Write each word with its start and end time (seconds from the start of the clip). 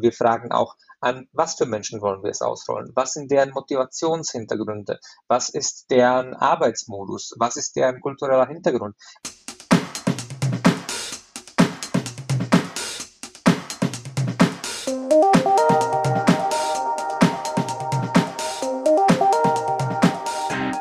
Wir 0.00 0.12
fragen 0.12 0.52
auch, 0.52 0.76
an 1.00 1.28
was 1.32 1.56
für 1.56 1.66
Menschen 1.66 2.00
wollen 2.00 2.22
wir 2.22 2.30
es 2.30 2.40
ausrollen? 2.40 2.92
Was 2.94 3.14
sind 3.14 3.30
deren 3.30 3.50
Motivationshintergründe? 3.50 5.00
Was 5.26 5.48
ist 5.48 5.90
deren 5.90 6.34
Arbeitsmodus? 6.34 7.34
Was 7.38 7.56
ist 7.56 7.74
deren 7.74 8.00
kultureller 8.00 8.46
Hintergrund? 8.46 8.94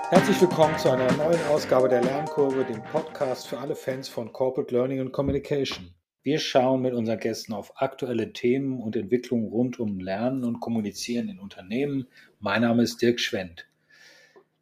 Herzlich 0.09 0.41
willkommen 0.41 0.77
zu 0.77 0.91
einer 0.91 1.11
neuen 1.13 1.43
Ausgabe 1.47 1.89
der 1.89 2.03
Lernkurve, 2.03 2.65
dem 2.65 2.83
Podcast 2.83 3.47
für 3.47 3.57
alle 3.57 3.75
Fans 3.75 4.09
von 4.09 4.31
Corporate 4.31 4.73
Learning 4.73 5.01
und 5.01 5.11
Communication. 5.11 5.96
Wir 6.27 6.39
schauen 6.39 6.81
mit 6.81 6.93
unseren 6.93 7.21
Gästen 7.21 7.53
auf 7.53 7.81
aktuelle 7.81 8.33
Themen 8.33 8.81
und 8.81 8.97
Entwicklungen 8.97 9.47
rund 9.47 9.79
um 9.79 10.01
Lernen 10.01 10.43
und 10.43 10.59
Kommunizieren 10.59 11.29
in 11.29 11.39
Unternehmen. 11.39 12.05
Mein 12.41 12.63
Name 12.63 12.83
ist 12.83 13.01
Dirk 13.01 13.21
Schwendt. 13.21 13.65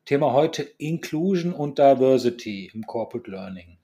Thema 0.05 0.31
heute 0.31 0.61
Inclusion 0.61 1.53
und 1.53 1.79
Diversity 1.79 2.69
im 2.71 2.85
Corporate 2.85 3.31
Learning. 3.31 3.79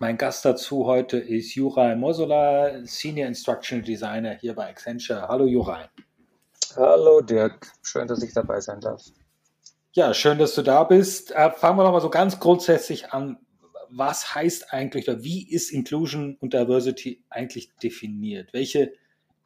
Mein 0.00 0.18
Gast 0.18 0.44
dazu 0.44 0.84
heute 0.84 1.18
ist 1.18 1.54
Juraj 1.54 1.94
Mosola, 1.94 2.84
Senior 2.84 3.28
Instructional 3.28 3.84
Designer 3.84 4.32
hier 4.32 4.56
bei 4.56 4.68
Accenture. 4.70 5.28
Hallo 5.28 5.46
Juraj. 5.46 5.86
Hallo 6.74 7.20
Dirk, 7.20 7.70
schön, 7.82 8.08
dass 8.08 8.20
ich 8.20 8.32
dabei 8.32 8.60
sein 8.60 8.80
darf. 8.80 9.04
Ja, 9.92 10.12
schön, 10.12 10.38
dass 10.38 10.56
du 10.56 10.62
da 10.62 10.82
bist. 10.82 11.30
Äh, 11.30 11.52
fangen 11.52 11.78
wir 11.78 11.84
doch 11.84 11.92
mal 11.92 12.00
so 12.00 12.10
ganz 12.10 12.40
grundsätzlich 12.40 13.12
an 13.12 13.38
was 13.90 14.34
heißt 14.34 14.72
eigentlich 14.72 15.08
oder 15.08 15.22
wie 15.22 15.48
ist 15.48 15.70
Inclusion 15.70 16.36
und 16.40 16.54
Diversity 16.54 17.22
eigentlich 17.30 17.70
definiert? 17.82 18.52
Welche 18.52 18.92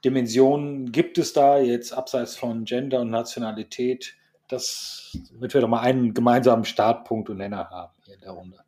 Dimensionen 0.05 0.93
gibt 0.93 1.19
es 1.19 1.33
da 1.33 1.59
jetzt 1.59 1.93
abseits 1.93 2.37
von 2.37 2.65
Gender 2.65 3.01
und 3.01 3.11
Nationalität? 3.11 4.15
Das, 4.49 5.17
damit 5.33 5.55
wir 5.55 5.63
doch 5.63 5.69
mal 5.69 5.81
einen 5.81 6.13
gemeinsamen 6.13 6.65
Startpunkt 6.65 7.31
und 7.31 7.39
Nenner 7.39 7.71
haben 7.71 7.95
hier 8.05 8.15
in 8.15 8.21
der 8.21 8.31
Runde. 8.33 8.64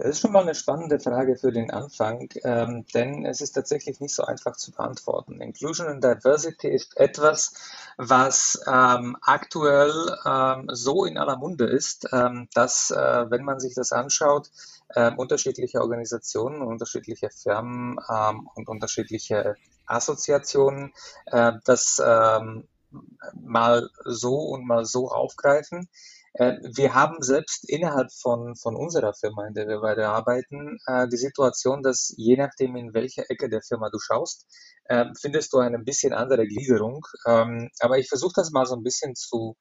Das 0.00 0.12
ist 0.12 0.20
schon 0.20 0.32
mal 0.32 0.40
eine 0.40 0.54
spannende 0.54 0.98
Frage 0.98 1.36
für 1.36 1.52
den 1.52 1.70
Anfang, 1.70 2.30
ähm, 2.44 2.86
denn 2.94 3.26
es 3.26 3.42
ist 3.42 3.52
tatsächlich 3.52 4.00
nicht 4.00 4.14
so 4.14 4.24
einfach 4.24 4.56
zu 4.56 4.72
beantworten. 4.72 5.42
Inclusion 5.42 5.88
and 5.88 6.02
Diversity 6.02 6.68
ist 6.68 6.96
etwas, 6.96 7.52
was 7.98 8.58
ähm, 8.66 9.18
aktuell 9.20 9.92
ähm, 10.24 10.70
so 10.72 11.04
in 11.04 11.18
aller 11.18 11.36
Munde 11.36 11.66
ist, 11.66 12.08
ähm, 12.14 12.48
dass, 12.54 12.90
äh, 12.90 13.30
wenn 13.30 13.44
man 13.44 13.60
sich 13.60 13.74
das 13.74 13.92
anschaut, 13.92 14.50
äh, 14.88 15.12
unterschiedliche 15.14 15.82
Organisationen, 15.82 16.62
unterschiedliche 16.62 17.28
Firmen 17.28 17.98
ähm, 18.10 18.48
und 18.54 18.70
unterschiedliche 18.70 19.56
Assoziationen 19.84 20.94
äh, 21.26 21.52
das 21.66 22.02
ähm, 22.02 22.66
mal 23.34 23.90
so 24.06 24.36
und 24.36 24.66
mal 24.66 24.86
so 24.86 25.10
aufgreifen. 25.10 25.90
Äh, 26.34 26.58
wir 26.76 26.94
haben 26.94 27.22
selbst 27.22 27.68
innerhalb 27.68 28.12
von, 28.12 28.54
von 28.56 28.76
unserer 28.76 29.14
Firma, 29.14 29.46
in 29.46 29.54
der 29.54 29.66
wir 29.66 29.80
beide 29.80 30.08
arbeiten, 30.08 30.78
äh, 30.86 31.08
die 31.08 31.16
Situation, 31.16 31.82
dass 31.82 32.12
je 32.16 32.36
nachdem, 32.36 32.76
in 32.76 32.94
welche 32.94 33.28
Ecke 33.28 33.48
der 33.48 33.62
Firma 33.62 33.90
du 33.90 33.98
schaust, 33.98 34.46
äh, 34.84 35.06
findest 35.20 35.52
du 35.52 35.58
eine 35.58 35.78
bisschen 35.80 36.12
andere 36.12 36.46
Gliederung. 36.46 37.04
Ähm, 37.26 37.70
aber 37.80 37.98
ich 37.98 38.08
versuche 38.08 38.32
das 38.36 38.50
mal 38.52 38.66
so 38.66 38.76
ein 38.76 38.82
bisschen 38.82 39.14
zu, 39.16 39.56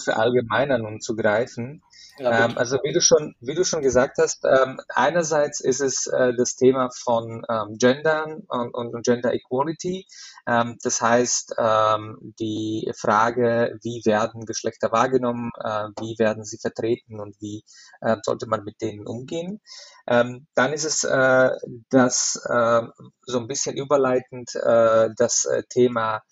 verallgemeinern 0.00 0.84
und 0.84 1.02
zu 1.02 1.16
greifen. 1.16 1.82
Ja, 2.18 2.44
ähm, 2.44 2.58
also 2.58 2.78
wie 2.82 2.92
du 2.92 3.00
schon, 3.00 3.34
wie 3.40 3.54
du 3.54 3.64
schon 3.64 3.80
gesagt 3.80 4.18
hast, 4.18 4.44
ähm, 4.44 4.78
einerseits 4.94 5.60
ist 5.60 5.80
es 5.80 6.06
äh, 6.06 6.34
das 6.36 6.54
Thema 6.56 6.90
von 6.90 7.46
ähm, 7.48 7.76
Gendern 7.78 8.42
und, 8.48 8.74
und, 8.74 9.04
Gender 9.04 9.32
Equality. 9.32 10.06
Ähm, 10.46 10.76
das 10.82 11.00
heißt, 11.00 11.54
ähm, 11.58 12.34
die 12.38 12.92
Frage, 12.98 13.78
wie 13.82 14.02
werden 14.04 14.44
Geschlechter 14.44 14.92
wahrgenommen, 14.92 15.50
äh, 15.64 15.88
wie 16.00 16.18
werden 16.18 16.44
sie 16.44 16.58
vertreten 16.58 17.20
und 17.20 17.40
wie 17.40 17.64
äh, 18.02 18.16
sollte 18.22 18.46
man 18.46 18.64
mit 18.64 18.82
denen 18.82 19.06
umgehen. 19.06 19.60
Ähm, 20.06 20.46
dann 20.54 20.74
ist 20.74 20.84
es 20.84 21.04
äh, 21.04 21.50
das 21.88 22.38
äh, 22.48 22.82
so 23.22 23.38
ein 23.38 23.46
bisschen 23.46 23.76
überleitend 23.76 24.54
äh, 24.56 25.08
das 25.16 25.48
Thema 25.70 26.22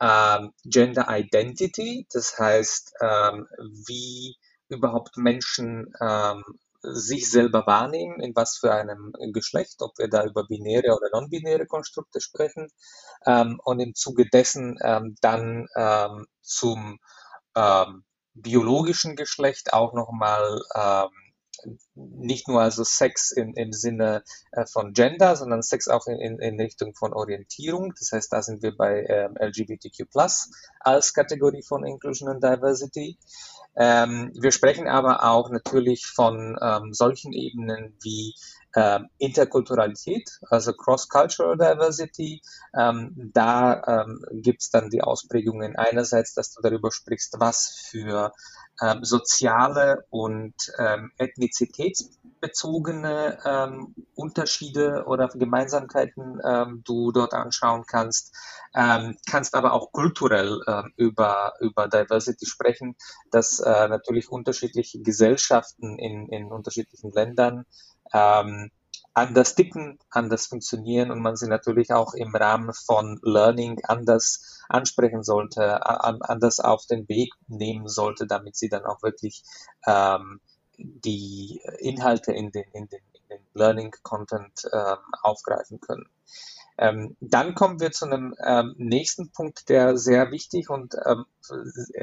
ähm, 0.00 0.52
Gender 0.64 1.06
Identity, 1.08 2.06
das 2.12 2.38
heißt, 2.38 2.94
ähm, 3.00 3.46
wie 3.86 4.36
überhaupt 4.68 5.16
Menschen 5.16 5.92
ähm, 6.00 6.44
sich 6.82 7.30
selber 7.30 7.66
wahrnehmen, 7.66 8.20
in 8.20 8.36
was 8.36 8.58
für 8.58 8.72
einem 8.72 9.12
Geschlecht, 9.32 9.80
ob 9.80 9.98
wir 9.98 10.08
da 10.08 10.24
über 10.24 10.46
binäre 10.46 10.94
oder 10.96 11.08
non-binäre 11.12 11.66
Konstrukte 11.66 12.20
sprechen 12.20 12.68
ähm, 13.26 13.60
und 13.64 13.80
im 13.80 13.94
Zuge 13.94 14.28
dessen 14.28 14.78
ähm, 14.82 15.16
dann 15.20 15.66
ähm, 15.76 16.26
zum 16.42 16.98
biologischen 18.34 19.16
Geschlecht 19.16 19.72
auch 19.72 19.92
nochmal 19.92 20.60
ähm, 20.76 21.10
nicht 21.94 22.48
nur 22.48 22.60
also 22.60 22.84
Sex 22.84 23.30
im, 23.32 23.54
im 23.54 23.72
Sinne 23.72 24.22
äh, 24.52 24.66
von 24.66 24.92
Gender, 24.92 25.36
sondern 25.36 25.62
Sex 25.62 25.88
auch 25.88 26.06
in, 26.06 26.38
in, 26.38 26.60
Richtung 26.60 26.94
von 26.94 27.12
Orientierung. 27.12 27.94
Das 27.98 28.12
heißt, 28.12 28.32
da 28.32 28.42
sind 28.42 28.62
wir 28.62 28.76
bei 28.76 29.04
ähm, 29.08 29.36
LGBTQ 29.38 30.06
als 30.80 31.14
Kategorie 31.14 31.62
von 31.62 31.84
Inclusion 31.84 32.28
and 32.28 32.42
Diversity. 32.42 33.18
Ähm, 33.76 34.32
wir 34.34 34.50
sprechen 34.50 34.88
aber 34.88 35.24
auch 35.24 35.50
natürlich 35.50 36.06
von 36.06 36.56
ähm, 36.60 36.92
solchen 36.92 37.32
Ebenen 37.32 37.96
wie 38.02 38.34
ähm, 38.74 39.08
Interkulturalität, 39.18 40.40
also 40.50 40.72
Cross-Cultural 40.72 41.56
Diversity. 41.56 42.42
Ähm, 42.76 43.30
da 43.32 43.82
ähm, 43.86 44.24
gibt 44.42 44.62
es 44.62 44.70
dann 44.70 44.90
die 44.90 45.02
Ausprägungen 45.02 45.76
einerseits, 45.76 46.34
dass 46.34 46.52
du 46.52 46.60
darüber 46.60 46.90
sprichst, 46.92 47.36
was 47.38 47.86
für 47.88 48.32
ähm, 48.80 49.04
soziale 49.04 50.06
und 50.10 50.54
ähm, 50.78 51.12
ethnizitätsbezogene 51.18 53.38
ähm, 53.44 53.94
Unterschiede 54.14 55.04
oder 55.06 55.28
Gemeinsamkeiten 55.28 56.40
ähm, 56.44 56.82
du 56.84 57.12
dort 57.12 57.34
anschauen 57.34 57.84
kannst, 57.86 58.34
ähm, 58.74 59.16
kannst 59.28 59.54
aber 59.54 59.72
auch 59.72 59.92
kulturell 59.92 60.60
ähm, 60.66 60.92
über, 60.96 61.54
über 61.60 61.88
Diversity 61.88 62.46
sprechen, 62.46 62.96
dass 63.30 63.60
äh, 63.60 63.88
natürlich 63.88 64.30
unterschiedliche 64.30 65.00
Gesellschaften 65.00 65.98
in, 65.98 66.28
in 66.28 66.52
unterschiedlichen 66.52 67.10
Ländern 67.12 67.64
ähm, 68.12 68.70
anders 69.18 69.54
ticken, 69.54 69.98
anders 70.10 70.46
funktionieren 70.46 71.10
und 71.10 71.20
man 71.20 71.36
sie 71.36 71.48
natürlich 71.48 71.92
auch 71.92 72.14
im 72.14 72.34
Rahmen 72.34 72.72
von 72.72 73.18
Learning 73.22 73.80
anders 73.84 74.62
ansprechen 74.68 75.22
sollte, 75.22 75.84
anders 75.86 76.60
auf 76.60 76.86
den 76.86 77.08
Weg 77.08 77.32
nehmen 77.46 77.88
sollte, 77.88 78.26
damit 78.26 78.56
sie 78.56 78.68
dann 78.68 78.84
auch 78.84 79.02
wirklich 79.02 79.42
ähm, 79.86 80.40
die 80.78 81.60
Inhalte 81.78 82.32
in 82.32 82.52
den, 82.52 82.64
in 82.72 82.88
den, 82.88 83.00
in 83.12 83.28
den 83.30 83.46
Learning 83.54 83.92
Content 84.02 84.62
ähm, 84.72 84.98
aufgreifen 85.22 85.80
können. 85.80 86.08
Ähm, 86.78 87.16
dann 87.20 87.54
kommen 87.54 87.80
wir 87.80 87.90
zu 87.90 88.06
einem 88.06 88.34
ähm, 88.44 88.74
nächsten 88.78 89.32
Punkt, 89.32 89.68
der 89.68 89.98
sehr 89.98 90.30
wichtig 90.30 90.70
und 90.70 90.94
ähm, 91.06 91.24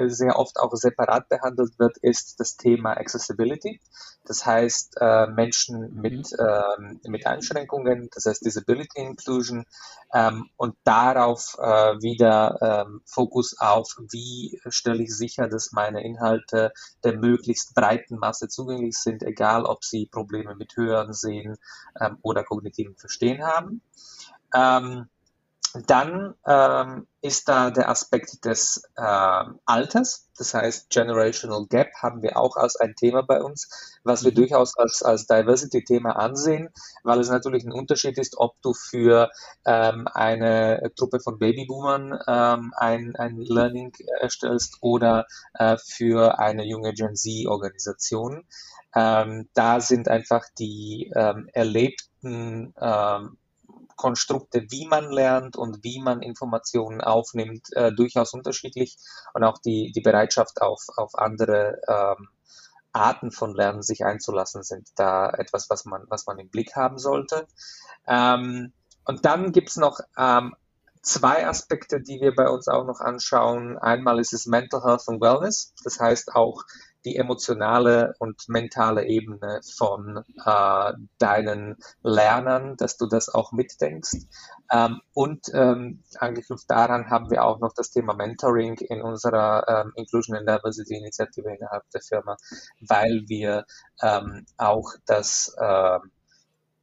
sehr 0.07 0.37
oft 0.37 0.57
auch 0.59 0.73
separat 0.75 1.29
behandelt 1.29 1.77
wird, 1.79 1.97
ist 1.97 2.39
das 2.39 2.57
Thema 2.57 2.97
Accessibility. 2.97 3.79
Das 4.25 4.45
heißt, 4.45 4.97
äh, 4.99 5.27
Menschen 5.27 5.93
mit, 6.01 6.33
äh, 6.33 7.07
mit 7.07 7.27
Einschränkungen, 7.27 8.09
das 8.13 8.25
heißt 8.25 8.43
Disability 8.43 8.99
Inclusion 8.99 9.65
ähm, 10.13 10.49
und 10.57 10.75
darauf 10.83 11.55
äh, 11.59 12.01
wieder 12.01 12.57
ähm, 12.61 13.01
Fokus 13.05 13.57
auf, 13.59 13.95
wie 14.11 14.59
stelle 14.67 15.03
ich 15.03 15.15
sicher, 15.15 15.47
dass 15.47 15.71
meine 15.73 16.03
Inhalte 16.03 16.71
der 17.03 17.17
möglichst 17.17 17.75
breiten 17.75 18.17
Masse 18.17 18.47
zugänglich 18.47 18.97
sind, 18.97 19.21
egal 19.21 19.65
ob 19.65 19.83
sie 19.83 20.07
Probleme 20.07 20.55
mit 20.55 20.75
Hören, 20.75 21.13
Sehen 21.13 21.57
ähm, 21.99 22.17
oder 22.23 22.43
kognitiven 22.43 22.95
Verstehen 22.95 23.43
haben. 23.43 23.81
Ähm, 24.53 25.09
dann 25.87 26.35
ähm, 26.45 27.07
ist 27.21 27.49
da 27.49 27.69
der 27.69 27.89
Aspekt 27.89 28.45
des 28.45 28.83
äh, 28.95 29.43
Alters, 29.65 30.29
das 30.37 30.53
heißt 30.53 30.89
Generational 30.89 31.65
Gap 31.67 31.89
haben 32.01 32.21
wir 32.21 32.37
auch 32.37 32.55
als 32.55 32.77
ein 32.77 32.95
Thema 32.95 33.23
bei 33.23 33.41
uns, 33.41 33.99
was 34.03 34.23
wir 34.23 34.31
mhm. 34.31 34.35
durchaus 34.35 34.77
als, 34.77 35.03
als 35.03 35.27
Diversity-Thema 35.27 36.15
ansehen, 36.15 36.69
weil 37.03 37.19
es 37.19 37.29
natürlich 37.29 37.65
ein 37.65 37.73
Unterschied 37.73 38.17
ist, 38.17 38.37
ob 38.37 38.61
du 38.61 38.73
für 38.73 39.29
ähm, 39.65 40.07
eine 40.13 40.91
Truppe 40.95 41.19
von 41.19 41.39
Babyboomern 41.39 42.19
ähm, 42.25 42.73
ein, 42.77 43.15
ein 43.17 43.37
Learning 43.37 43.91
erstellst 44.21 44.77
oder 44.81 45.25
äh, 45.55 45.77
für 45.77 46.39
eine 46.39 46.65
junge 46.65 46.93
Gen 46.93 47.15
Z-Organisation. 47.15 48.45
Ähm, 48.95 49.49
da 49.53 49.81
sind 49.81 50.07
einfach 50.07 50.45
die 50.57 51.11
ähm, 51.13 51.49
erlebten 51.51 52.73
ähm, 52.79 53.37
Konstrukte, 53.95 54.65
wie 54.69 54.87
man 54.87 55.11
lernt 55.11 55.55
und 55.55 55.83
wie 55.83 56.01
man 56.01 56.21
Informationen 56.21 57.01
aufnimmt, 57.01 57.71
äh, 57.73 57.93
durchaus 57.93 58.33
unterschiedlich 58.33 58.97
und 59.33 59.43
auch 59.43 59.57
die, 59.57 59.91
die 59.91 60.01
Bereitschaft 60.01 60.61
auf, 60.61 60.85
auf 60.97 61.15
andere 61.15 61.81
ähm, 61.87 62.29
Arten 62.91 63.31
von 63.31 63.53
Lernen 63.53 63.81
sich 63.81 64.05
einzulassen, 64.05 64.63
sind 64.63 64.87
da 64.95 65.29
etwas, 65.29 65.69
was 65.69 65.85
man, 65.85 66.03
was 66.07 66.25
man 66.25 66.39
im 66.39 66.49
Blick 66.49 66.75
haben 66.75 66.97
sollte. 66.97 67.47
Ähm, 68.07 68.71
und 69.03 69.25
dann 69.25 69.51
gibt's 69.51 69.75
noch 69.75 69.99
ähm, 70.17 70.55
zwei 71.01 71.45
Aspekte, 71.47 72.01
die 72.01 72.19
wir 72.21 72.33
bei 72.33 72.49
uns 72.49 72.67
auch 72.67 72.85
noch 72.85 72.99
anschauen. 72.99 73.77
Einmal 73.77 74.19
ist 74.19 74.33
es 74.33 74.45
Mental 74.45 74.83
Health 74.83 75.07
und 75.07 75.21
Wellness, 75.21 75.73
das 75.83 75.99
heißt 75.99 76.35
auch 76.35 76.63
die 77.05 77.15
emotionale 77.15 78.15
und 78.19 78.49
mentale 78.49 79.05
Ebene 79.05 79.61
von 79.77 80.23
äh, 80.45 80.93
deinen 81.19 81.77
Lernern, 82.01 82.75
dass 82.77 82.97
du 82.97 83.05
das 83.05 83.29
auch 83.29 83.51
mitdenkst. 83.51 84.25
Ähm, 84.71 84.99
und 85.13 85.47
ähm, 85.53 86.03
angeknüpft 86.19 86.69
daran 86.69 87.09
haben 87.09 87.29
wir 87.29 87.43
auch 87.43 87.59
noch 87.59 87.73
das 87.73 87.91
Thema 87.91 88.15
Mentoring 88.15 88.77
in 88.79 89.01
unserer 89.01 89.65
ähm, 89.67 89.93
Inclusion 89.95 90.35
and 90.35 90.49
Diversity 90.49 90.95
Initiative 90.95 91.47
innerhalb 91.47 91.83
der 91.91 92.01
Firma, 92.01 92.35
weil 92.81 93.23
wir 93.27 93.65
ähm, 94.01 94.45
auch 94.57 94.91
das 95.05 95.55
äh, 95.57 95.99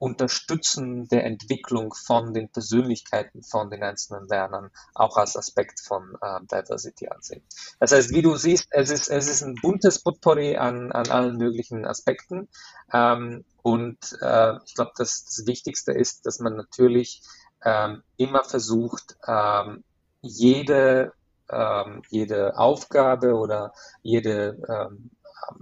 Unterstützen 0.02 1.06
der 1.06 1.24
Entwicklung 1.24 1.94
von 1.94 2.34
den 2.34 2.48
Persönlichkeiten 2.48 3.44
von 3.44 3.70
den 3.70 3.84
einzelnen 3.84 4.26
Lernern 4.26 4.72
auch 4.94 5.16
als 5.16 5.36
Aspekt 5.36 5.78
von 5.78 6.18
äh, 6.20 6.40
Diversity 6.50 7.06
ansehen. 7.06 7.44
Das 7.78 7.92
heißt, 7.92 8.10
wie 8.10 8.22
du 8.22 8.34
siehst, 8.34 8.66
es 8.72 8.90
ist, 8.90 9.06
es 9.06 9.28
ist 9.28 9.42
ein 9.42 9.54
buntes 9.62 10.00
Potpourri 10.02 10.56
an, 10.56 10.90
an 10.90 11.08
allen 11.08 11.36
möglichen 11.36 11.84
Aspekten. 11.84 12.48
Ähm, 12.92 13.44
und 13.62 13.98
äh, 14.20 14.56
ich 14.66 14.74
glaube, 14.74 14.90
das, 14.96 15.24
das 15.24 15.46
Wichtigste 15.46 15.92
ist, 15.92 16.26
dass 16.26 16.40
man 16.40 16.56
natürlich 16.56 17.22
ähm, 17.64 18.02
immer 18.16 18.42
versucht, 18.42 19.16
ähm, 19.28 19.84
jede, 20.20 21.12
ähm, 21.48 22.02
jede 22.08 22.58
Aufgabe 22.58 23.34
oder 23.34 23.72
jede 24.02 24.58
ähm, 24.68 25.12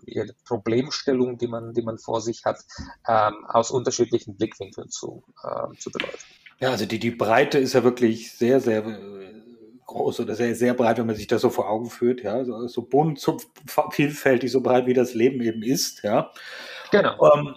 ihre 0.07 0.35
Problemstellung, 0.45 1.39
die 1.39 1.49
man, 1.49 1.75
die 1.75 1.83
man 1.83 1.99
vor 1.99 2.21
sich 2.21 2.45
hat, 2.45 2.59
ähm, 3.09 3.45
aus 3.47 3.71
unterschiedlichen 3.71 4.37
Blickwinkeln 4.37 4.91
zu, 4.91 5.23
äh, 5.43 5.77
zu 5.79 5.91
beleuchten. 5.91 6.21
Ja, 6.59 6.71
also 6.71 6.85
die, 6.85 6.99
die 6.99 7.11
Breite 7.11 7.59
ist 7.59 7.73
ja 7.73 7.83
wirklich 7.85 8.33
sehr, 8.33 8.61
sehr 8.61 8.85
äh, 8.87 9.33
groß 9.87 10.21
oder 10.21 10.35
sehr, 10.35 10.55
sehr 10.55 10.75
breit, 10.75 10.99
wenn 10.99 11.07
man 11.07 11.17
sich 11.17 11.27
das 11.27 11.43
so 11.43 11.51
vor 11.51 11.69
Augen 11.69 11.91
führt, 11.91 12.23
ja, 12.23 12.45
so, 12.45 12.67
so 12.69 12.83
bunt, 12.83 13.19
so 13.19 13.39
vielfältig, 13.91 14.53
so 14.53 14.61
breit 14.61 14.87
wie 14.87 14.95
das 14.95 15.15
Leben 15.15 15.41
eben 15.41 15.63
ist, 15.63 16.03
ja. 16.03 16.31
Genau. 16.93 17.17
Ähm, 17.35 17.55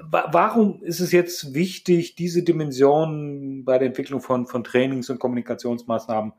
warum 0.00 0.82
ist 0.82 1.00
es 1.00 1.12
jetzt 1.12 1.54
wichtig, 1.54 2.14
diese 2.14 2.42
Dimension 2.42 3.64
bei 3.64 3.78
der 3.78 3.88
Entwicklung 3.88 4.20
von, 4.20 4.46
von 4.46 4.64
Trainings- 4.64 5.10
und 5.10 5.18
Kommunikationsmaßnahmen 5.18 6.32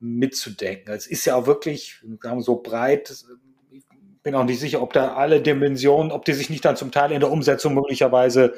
mitzudenken? 0.00 0.92
Es 0.92 1.06
ist 1.06 1.24
ja 1.24 1.36
auch 1.36 1.46
wirklich 1.46 2.00
wir, 2.02 2.40
so 2.40 2.56
breit, 2.56 3.24
bin 4.22 4.34
auch 4.34 4.44
nicht 4.44 4.60
sicher, 4.60 4.82
ob 4.82 4.92
da 4.92 5.14
alle 5.14 5.40
Dimensionen, 5.40 6.12
ob 6.12 6.24
die 6.24 6.32
sich 6.32 6.50
nicht 6.50 6.64
dann 6.64 6.76
zum 6.76 6.90
Teil 6.90 7.12
in 7.12 7.20
der 7.20 7.30
Umsetzung 7.30 7.74
möglicherweise 7.74 8.54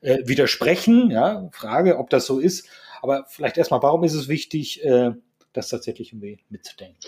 äh, 0.00 0.18
widersprechen. 0.24 1.10
Ja, 1.10 1.48
Frage, 1.52 1.98
ob 1.98 2.10
das 2.10 2.26
so 2.26 2.38
ist. 2.38 2.68
Aber 3.02 3.26
vielleicht 3.28 3.58
erstmal, 3.58 3.82
warum 3.82 4.04
ist 4.04 4.14
es 4.14 4.28
wichtig, 4.28 4.84
äh, 4.84 5.12
das 5.52 5.68
tatsächlich 5.68 6.14
mitzudenken? 6.14 6.98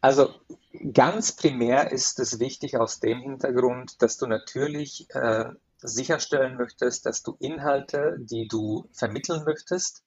Also 0.00 0.30
ganz 0.92 1.32
primär 1.32 1.90
ist 1.90 2.20
es 2.20 2.38
wichtig 2.38 2.76
aus 2.76 3.00
dem 3.00 3.20
Hintergrund, 3.20 4.02
dass 4.02 4.18
du 4.18 4.26
natürlich 4.26 5.06
äh, 5.14 5.46
sicherstellen 5.78 6.56
möchtest, 6.56 7.06
dass 7.06 7.22
du 7.22 7.36
Inhalte, 7.40 8.16
die 8.18 8.46
du 8.48 8.88
vermitteln 8.92 9.44
möchtest, 9.44 10.04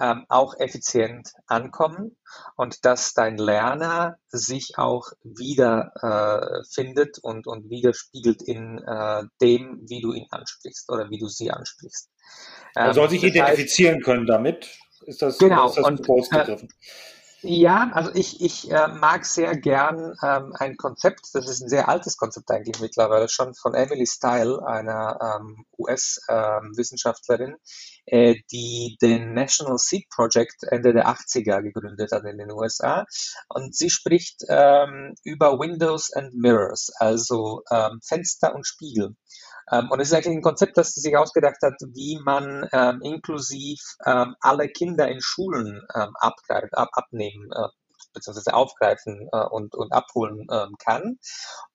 ähm, 0.00 0.24
auch 0.28 0.54
effizient 0.58 1.32
ankommen 1.46 2.16
und 2.56 2.84
dass 2.84 3.14
dein 3.14 3.36
Lerner 3.36 4.18
sich 4.28 4.78
auch 4.78 5.10
wieder 5.22 5.92
äh, 6.02 6.64
findet 6.72 7.18
und, 7.18 7.46
und 7.46 7.68
widerspiegelt 7.70 8.42
in 8.42 8.78
äh, 8.78 9.22
dem, 9.40 9.80
wie 9.88 10.00
du 10.00 10.12
ihn 10.12 10.26
ansprichst 10.30 10.90
oder 10.90 11.10
wie 11.10 11.18
du 11.18 11.26
sie 11.26 11.50
ansprichst. 11.50 12.10
Ähm, 12.76 12.86
er 12.86 12.94
soll 12.94 13.10
sich 13.10 13.24
identifizieren 13.24 13.96
heißt, 13.96 14.04
können 14.04 14.26
damit. 14.26 14.68
Ist 15.06 15.22
das, 15.22 15.38
genau, 15.38 15.68
ist 15.68 15.78
das 15.78 15.84
und, 15.84 16.08
äh? 16.32 16.56
Ja, 17.42 17.90
also 17.92 18.10
ich, 18.14 18.40
ich 18.40 18.68
äh, 18.72 18.88
mag 18.88 19.24
sehr 19.24 19.56
gern 19.56 20.16
ähm, 20.24 20.52
ein 20.58 20.76
Konzept, 20.76 21.20
das 21.34 21.48
ist 21.48 21.60
ein 21.60 21.68
sehr 21.68 21.88
altes 21.88 22.16
Konzept 22.16 22.50
eigentlich 22.50 22.80
mittlerweile, 22.80 23.28
schon 23.28 23.54
von 23.54 23.74
Emily 23.74 24.06
Style, 24.06 24.66
einer 24.66 25.38
ähm, 25.40 25.64
US-Wissenschaftlerin, 25.78 27.50
ähm, 27.50 27.56
äh, 28.06 28.34
die 28.50 28.98
den 29.00 29.34
National 29.34 29.78
Seed 29.78 30.08
Project 30.10 30.64
Ende 30.64 30.92
der 30.92 31.06
80er 31.06 31.62
gegründet 31.62 32.10
hat 32.10 32.24
in 32.24 32.38
den 32.38 32.50
USA. 32.50 33.06
Und 33.48 33.72
sie 33.76 33.90
spricht 33.90 34.42
ähm, 34.48 35.14
über 35.22 35.60
Windows 35.60 36.12
and 36.12 36.34
Mirrors, 36.34 36.90
also 36.98 37.62
ähm, 37.70 38.00
Fenster 38.02 38.52
und 38.52 38.66
Spiegel. 38.66 39.14
Ähm, 39.72 39.90
und 39.90 40.00
es 40.00 40.08
ist 40.08 40.14
eigentlich 40.14 40.36
ein 40.36 40.42
Konzept, 40.42 40.76
das 40.76 40.94
sie 40.94 41.00
sich 41.00 41.16
ausgedacht 41.16 41.58
hat, 41.62 41.74
wie 41.80 42.18
man 42.24 42.68
ähm, 42.72 43.00
inklusiv 43.02 43.80
ähm, 44.04 44.34
alle 44.40 44.68
Kinder 44.68 45.08
in 45.08 45.20
Schulen 45.20 45.82
ähm, 45.94 46.14
abgreift, 46.18 46.76
ab, 46.76 46.88
abnehmen 46.92 47.50
äh, 47.54 47.68
bzw. 48.14 48.52
aufgreifen 48.52 49.28
äh, 49.32 49.44
und, 49.50 49.74
und 49.74 49.92
abholen 49.92 50.46
ähm, 50.50 50.74
kann. 50.78 51.18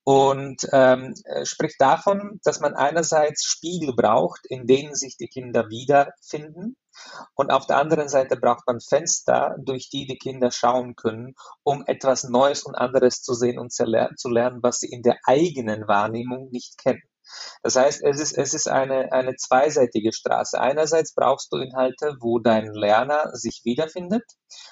Und 0.03 0.67
ähm, 0.73 1.13
spricht 1.43 1.79
davon, 1.79 2.39
dass 2.43 2.59
man 2.59 2.73
einerseits 2.73 3.45
Spiegel 3.45 3.93
braucht, 3.95 4.45
in 4.47 4.67
denen 4.67 4.95
sich 4.95 5.15
die 5.17 5.27
Kinder 5.27 5.69
wiederfinden. 5.69 6.75
Und 7.35 7.51
auf 7.51 7.67
der 7.67 7.77
anderen 7.77 8.09
Seite 8.09 8.35
braucht 8.35 8.67
man 8.67 8.81
Fenster, 8.81 9.55
durch 9.59 9.89
die 9.89 10.05
die 10.05 10.17
Kinder 10.17 10.51
schauen 10.51 10.95
können, 10.95 11.35
um 11.63 11.83
etwas 11.87 12.25
Neues 12.25 12.63
und 12.63 12.75
anderes 12.75 13.21
zu 13.21 13.33
sehen 13.33 13.59
und 13.59 13.71
zu 13.71 13.85
lernen, 13.85 14.61
was 14.61 14.79
sie 14.79 14.91
in 14.91 15.03
der 15.03 15.17
eigenen 15.25 15.87
Wahrnehmung 15.87 16.49
nicht 16.51 16.77
kennen. 16.77 17.01
Das 17.61 17.75
heißt, 17.75 18.03
es 18.03 18.19
ist, 18.19 18.37
es 18.37 18.53
ist 18.53 18.67
eine, 18.67 19.11
eine 19.11 19.35
zweiseitige 19.35 20.13
Straße. 20.13 20.59
Einerseits 20.59 21.13
brauchst 21.13 21.51
du 21.51 21.57
Inhalte, 21.57 22.17
wo 22.19 22.39
dein 22.39 22.73
Lerner 22.73 23.35
sich 23.35 23.61
wiederfindet. 23.63 24.23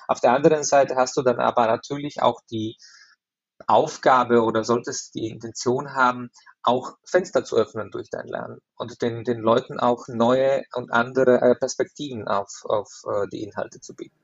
Auf 0.08 0.20
der 0.20 0.34
anderen 0.34 0.64
Seite 0.64 0.96
hast 0.96 1.16
du 1.18 1.22
dann 1.22 1.40
aber 1.40 1.68
natürlich 1.68 2.22
auch 2.22 2.42
die 2.50 2.78
Aufgabe 3.68 4.42
oder 4.42 4.64
solltest 4.64 5.16
die 5.16 5.28
Intention 5.28 5.94
haben, 5.94 6.30
auch 6.64 6.98
Fenster 7.06 7.44
zu 7.44 7.56
öffnen 7.56 7.92
durch 7.92 8.10
dein 8.10 8.28
Lernen 8.28 8.60
und 8.76 9.02
den, 9.02 9.24
den 9.24 9.40
Leuten 9.40 9.80
auch 9.80 10.08
neue 10.08 10.64
und 10.74 10.92
andere 10.92 11.42
äh, 11.42 11.56
Perspektiven 11.56 12.28
auf, 12.28 12.64
auf 12.66 12.90
äh, 13.06 13.28
die 13.32 13.44
Inhalte 13.44 13.80
zu 13.80 13.96
bieten. 13.96 14.21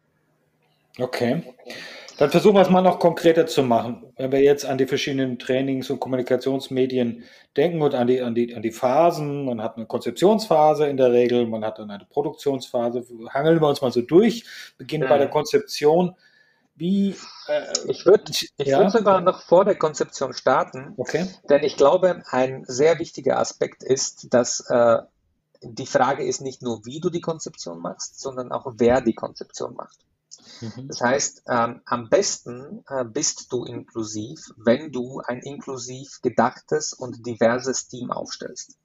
Okay. 0.99 1.44
Dann 2.17 2.31
versuchen 2.31 2.55
wir 2.55 2.61
es 2.61 2.69
mal 2.69 2.81
noch 2.81 2.97
konkreter 2.97 3.45
zu 3.45 3.61
machen. 3.61 4.11
Wenn 4.15 4.31
wir 4.31 4.41
jetzt 4.41 4.65
an 4.65 4.79
die 4.79 4.88
verschiedenen 4.88 5.38
Trainings- 5.38 5.89
und 5.91 5.99
Kommunikationsmedien 5.99 7.23
denken 7.55 7.81
und 7.81 7.94
an 7.94 8.07
die, 8.07 8.21
an, 8.21 8.33
die, 8.33 8.55
an 8.55 8.63
die 8.63 8.71
Phasen, 8.71 9.45
man 9.45 9.61
hat 9.61 9.77
eine 9.77 9.85
Konzeptionsphase 9.85 10.88
in 10.88 10.97
der 10.97 11.11
Regel, 11.11 11.45
man 11.45 11.63
hat 11.63 11.77
dann 11.77 11.91
eine 11.91 12.05
Produktionsphase, 12.05 13.05
hangeln 13.29 13.61
wir 13.61 13.67
uns 13.67 13.81
mal 13.81 13.91
so 13.91 14.01
durch, 14.01 14.45
beginnen 14.79 15.03
ja. 15.03 15.09
bei 15.09 15.19
der 15.19 15.29
Konzeption. 15.29 16.15
Wie, 16.75 17.16
äh, 17.47 17.61
ich 17.87 18.06
würde 18.06 18.23
ich 18.31 18.51
ja? 18.57 18.80
würd 18.80 18.92
sogar 18.92 19.21
noch 19.21 19.42
vor 19.42 19.66
der 19.66 19.75
Konzeption 19.75 20.33
starten, 20.33 20.94
okay. 20.97 21.27
denn 21.49 21.63
ich 21.63 21.75
glaube, 21.75 22.23
ein 22.30 22.66
sehr 22.68 22.99
wichtiger 22.99 23.39
Aspekt 23.39 23.83
ist, 23.83 24.33
dass 24.33 24.59
äh, 24.69 24.99
die 25.61 25.87
Frage 25.87 26.23
ist 26.23 26.42
nicht 26.42 26.61
nur, 26.61 26.85
wie 26.85 26.99
du 26.99 27.09
die 27.09 27.21
Konzeption 27.21 27.80
machst, 27.80 28.19
sondern 28.19 28.51
auch, 28.51 28.73
wer 28.77 29.01
die 29.01 29.16
Konzeption 29.16 29.75
macht. 29.75 29.97
Mhm. 30.61 30.87
Das 30.87 31.01
heißt, 31.01 31.44
ähm, 31.47 31.81
am 31.85 32.09
besten 32.09 32.83
äh, 32.87 33.04
bist 33.06 33.51
du 33.51 33.63
inklusiv, 33.63 34.39
wenn 34.57 34.92
du 34.92 35.21
ein 35.25 35.39
inklusiv 35.39 36.19
gedachtes 36.21 36.94
und 36.94 37.25
diverses 37.25 37.87
Team 37.87 38.11
aufstellst. 38.11 38.77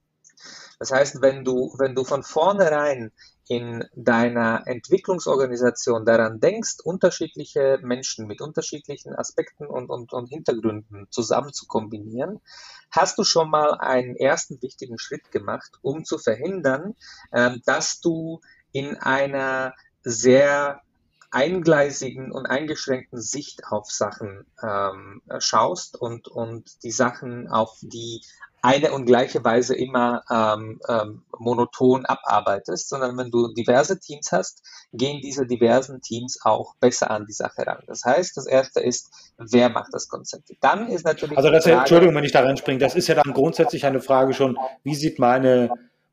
Das 0.78 0.90
heißt, 0.90 1.22
wenn 1.22 1.44
du, 1.44 1.72
wenn 1.78 1.94
du 1.94 2.04
von 2.04 2.22
vornherein 2.22 3.12
in 3.48 3.84
deiner 3.94 4.62
Entwicklungsorganisation 4.66 6.04
daran 6.04 6.40
denkst, 6.40 6.78
unterschiedliche 6.82 7.78
Menschen 7.82 8.26
mit 8.26 8.40
unterschiedlichen 8.40 9.14
Aspekten 9.14 9.66
und, 9.66 9.90
und, 9.90 10.12
und 10.12 10.28
Hintergründen 10.28 11.06
zusammen 11.10 11.52
zu 11.52 11.66
kombinieren, 11.66 12.40
hast 12.90 13.18
du 13.18 13.24
schon 13.24 13.50
mal 13.50 13.74
einen 13.74 14.16
ersten 14.16 14.60
wichtigen 14.62 14.98
Schritt 14.98 15.30
gemacht, 15.30 15.72
um 15.82 16.04
zu 16.04 16.18
verhindern, 16.18 16.94
äh, 17.30 17.58
dass 17.64 18.00
du 18.00 18.40
in 18.72 18.96
einer 18.96 19.74
sehr 20.02 20.80
eingleisigen 21.32 22.30
und 22.30 22.46
eingeschränkten 22.46 23.20
Sicht 23.20 23.64
auf 23.70 23.90
Sachen 23.90 24.46
ähm, 24.62 25.22
schaust 25.38 26.00
und, 26.00 26.28
und 26.28 26.84
die 26.84 26.90
Sachen 26.90 27.48
auf 27.48 27.78
die 27.80 28.22
eine 28.64 28.92
und 28.92 29.06
gleiche 29.06 29.42
Weise 29.42 29.74
immer 29.74 30.22
ähm, 30.30 30.80
ähm, 30.88 31.24
monoton 31.36 32.06
abarbeitest, 32.06 32.88
sondern 32.88 33.18
wenn 33.18 33.30
du 33.32 33.52
diverse 33.52 33.98
Teams 33.98 34.30
hast, 34.30 34.62
gehen 34.92 35.20
diese 35.20 35.46
diversen 35.46 36.00
Teams 36.00 36.38
auch 36.44 36.76
besser 36.76 37.10
an 37.10 37.26
die 37.26 37.32
Sache 37.32 37.66
ran. 37.66 37.82
Das 37.88 38.04
heißt, 38.04 38.36
das 38.36 38.46
erste 38.46 38.80
ist, 38.80 39.10
wer 39.36 39.68
macht 39.68 39.92
das 39.92 40.06
Konzept? 40.06 40.48
Dann 40.60 40.88
ist 40.88 41.04
natürlich. 41.04 41.36
Also 41.36 41.50
das, 41.50 41.64
Frage, 41.64 41.78
Entschuldigung, 41.78 42.14
wenn 42.14 42.24
ich 42.24 42.30
da 42.30 42.42
reinspringe, 42.42 42.78
das 42.78 42.94
ist 42.94 43.08
ja 43.08 43.16
dann 43.16 43.32
grundsätzlich 43.32 43.84
eine 43.84 44.00
Frage 44.00 44.32
schon, 44.32 44.56
wie 44.84 44.94
sieht 44.94 45.18
meine 45.18 45.70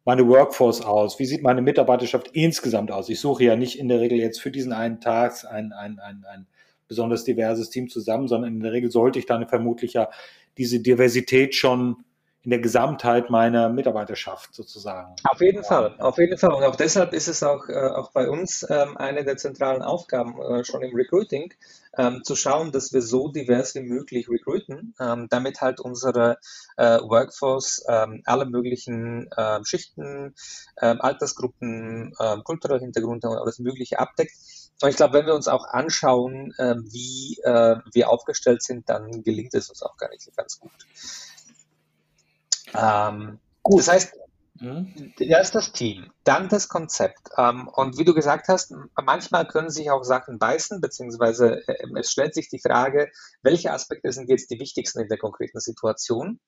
meine 0.10 0.28
Workforce 0.28 0.82
aus? 0.82 1.20
Wie 1.20 1.26
sieht 1.28 1.44
meine 1.44 1.62
Mitarbeiterschaft 1.62 2.32
insgesamt 2.34 2.92
aus? 2.92 3.10
Ich 3.10 3.20
suche 3.20 3.44
ja 3.44 3.56
nicht 3.56 3.78
in 3.78 3.90
der 3.90 4.00
Regel 4.00 4.18
jetzt 4.18 4.42
für 4.42 4.50
diesen 4.50 4.74
einen 4.74 5.00
Tag 5.00 5.46
ein, 5.48 5.72
ein, 5.72 6.00
ein, 6.00 6.26
ein 6.28 6.48
besonders 6.88 7.26
diverses 7.26 7.70
Team 7.70 7.90
zusammen, 7.90 8.28
sondern 8.28 8.56
in 8.56 8.60
der 8.60 8.72
Regel 8.72 8.90
sollte 8.90 9.20
ich 9.20 9.28
dann 9.28 9.48
vermutlich 9.48 9.94
ja 9.94 10.10
diese 10.58 10.80
Diversität 10.80 11.54
schon 11.54 11.98
in 12.44 12.52
der 12.52 12.60
Gesamtheit 12.60 13.30
meiner 13.30 13.68
Mitarbeiterschaft 13.70 14.56
sozusagen. 14.56 15.16
Auf 15.30 15.42
jeden 15.42 15.64
Fall, 15.64 15.96
auf 16.00 16.18
jeden 16.18 16.38
Fall. 16.38 16.54
Und 16.54 16.64
auch 16.64 16.78
deshalb 16.78 17.14
ist 17.14 17.28
es 17.28 17.44
auch, 17.44 17.68
äh, 17.68 17.74
auch 17.74 18.12
bei 18.12 18.30
uns 18.30 18.66
ähm, 18.70 18.96
eine 18.96 19.26
der 19.26 19.36
zentralen 19.36 19.82
Aufgaben 19.82 20.42
äh, 20.42 20.64
schon 20.64 20.82
im 20.82 20.96
Recruiting, 20.96 21.54
ähm, 21.98 22.24
zu 22.24 22.38
schauen, 22.38 22.72
dass 22.72 22.94
wir 22.94 23.02
so 23.02 23.28
divers 23.28 23.76
wie 23.76 23.82
möglich 23.82 24.30
recruiten, 24.30 24.94
ähm, 25.02 25.28
damit 25.30 25.60
halt 25.60 25.82
unsere 25.82 26.38
äh, 26.78 27.00
Workforce 27.00 27.84
alle 28.26 28.46
möglichen 28.46 29.30
Schichten, 29.64 30.36
Altersgruppen, 30.76 32.14
kulturelle 32.44 32.80
Hintergründe 32.80 33.30
und 33.30 33.38
alles 33.38 33.60
Mögliche 33.60 34.00
abdeckt. 34.00 34.32
Und 34.82 34.90
ich 34.90 34.96
glaube, 34.96 35.16
wenn 35.16 35.26
wir 35.26 35.36
uns 35.36 35.48
auch 35.48 35.66
anschauen, 35.66 36.54
wie 36.58 37.38
wir 37.44 38.10
aufgestellt 38.10 38.64
sind, 38.64 38.90
dann 38.90 39.24
gelingt 39.24 39.54
es 39.54 39.70
uns 39.70 39.82
auch 39.82 39.98
gar 39.98 40.10
nicht 40.10 40.30
ganz 40.36 40.60
gut. 40.60 40.72
Ähm, 42.74 43.40
Gut. 43.64 43.80
Das 43.80 43.88
heißt, 43.88 44.14
mhm. 44.60 45.14
erst 45.20 45.56
das 45.56 45.72
Team, 45.72 46.12
dann 46.24 46.50
das 46.50 46.70
Konzept. 46.70 47.30
Ähm, 47.38 47.68
und 47.68 47.98
wie 47.98 48.06
du 48.06 48.14
gesagt 48.14 48.48
hast, 48.48 48.74
manchmal 49.02 49.48
können 49.48 49.70
sich 49.70 49.92
auch 49.92 50.04
Sachen 50.04 50.40
beißen, 50.40 50.82
beziehungsweise 50.82 51.68
äh, 51.68 51.88
es 51.98 52.12
stellt 52.12 52.34
sich 52.34 52.50
die 52.50 52.62
Frage, 52.62 53.12
welche 53.42 53.72
Aspekte 53.72 54.12
sind 54.12 54.30
jetzt 54.30 54.50
die 54.50 54.60
wichtigsten 54.60 55.02
in 55.02 55.10
der 55.10 55.18
konkreten 55.18 55.60
Situation? 55.60 56.40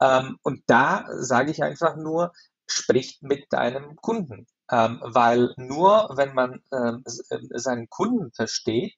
Ähm, 0.00 0.38
und 0.42 0.62
da 0.66 1.06
sage 1.18 1.50
ich 1.50 1.62
einfach 1.62 1.96
nur, 1.96 2.32
spricht 2.66 3.22
mit 3.22 3.46
deinem 3.50 3.96
Kunden. 3.96 4.46
Ähm, 4.70 5.00
weil 5.02 5.52
nur 5.56 6.10
wenn 6.14 6.32
man 6.34 6.62
ähm, 6.72 7.02
äh, 7.04 7.58
seinen 7.58 7.88
Kunden 7.90 8.30
versteht, 8.32 8.94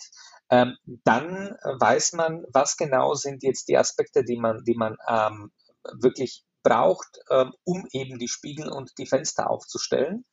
ähm, 0.50 0.76
dann 1.04 1.56
weiß 1.64 2.12
man, 2.12 2.44
was 2.52 2.76
genau 2.76 3.14
sind 3.14 3.42
jetzt 3.42 3.68
die 3.68 3.78
Aspekte, 3.78 4.22
die 4.22 4.36
man, 4.36 4.62
die 4.64 4.74
man 4.74 4.98
ähm, 5.08 5.50
wirklich 5.94 6.44
braucht, 6.62 7.18
ähm, 7.30 7.52
um 7.64 7.86
eben 7.92 8.18
die 8.18 8.28
Spiegel 8.28 8.70
und 8.70 8.92
die 8.98 9.06
Fenster 9.06 9.50
aufzustellen. 9.50 10.24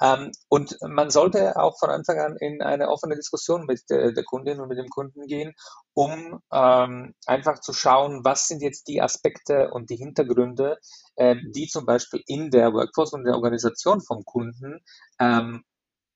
Ähm, 0.00 0.30
und 0.48 0.76
man 0.80 1.10
sollte 1.10 1.56
auch 1.56 1.78
von 1.78 1.90
Anfang 1.90 2.18
an 2.20 2.36
in 2.36 2.62
eine 2.62 2.88
offene 2.88 3.16
Diskussion 3.16 3.66
mit 3.66 3.82
der, 3.90 4.12
der 4.12 4.24
Kundin 4.24 4.60
und 4.60 4.68
mit 4.68 4.78
dem 4.78 4.88
Kunden 4.88 5.26
gehen, 5.26 5.54
um 5.94 6.40
ähm, 6.52 7.14
einfach 7.26 7.60
zu 7.60 7.72
schauen, 7.72 8.24
was 8.24 8.46
sind 8.46 8.62
jetzt 8.62 8.86
die 8.86 9.02
Aspekte 9.02 9.70
und 9.72 9.90
die 9.90 9.96
Hintergründe, 9.96 10.78
äh, 11.16 11.36
die 11.54 11.66
zum 11.66 11.84
Beispiel 11.84 12.22
in 12.26 12.50
der 12.50 12.72
Workforce 12.72 13.14
und 13.14 13.24
der 13.24 13.34
Organisation 13.34 14.00
vom 14.00 14.24
Kunden 14.24 14.80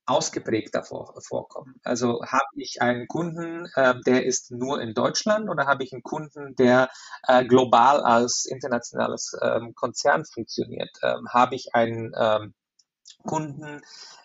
ausgeprägter 0.06 0.82
vor, 0.82 1.14
vorkommen. 1.26 1.74
Also 1.84 2.24
habe 2.24 2.44
ich 2.56 2.82
einen 2.82 3.06
Kunden, 3.06 3.66
äh, 3.76 3.94
der 4.06 4.26
ist 4.26 4.50
nur 4.50 4.80
in 4.80 4.94
Deutschland 4.94 5.48
oder 5.48 5.66
habe 5.66 5.84
ich 5.84 5.92
einen 5.92 6.02
Kunden, 6.02 6.54
der 6.56 6.88
äh, 7.28 7.44
global 7.44 8.00
als 8.00 8.44
internationales 8.46 9.32
ähm, 9.40 9.74
Konzern 9.74 10.24
funktioniert? 10.24 10.90
Ähm, 11.02 11.28
habe 11.32 11.54
ich 11.54 11.74
einen 11.74 12.12
ähm, 12.18 12.54
Kunden, 13.24 13.80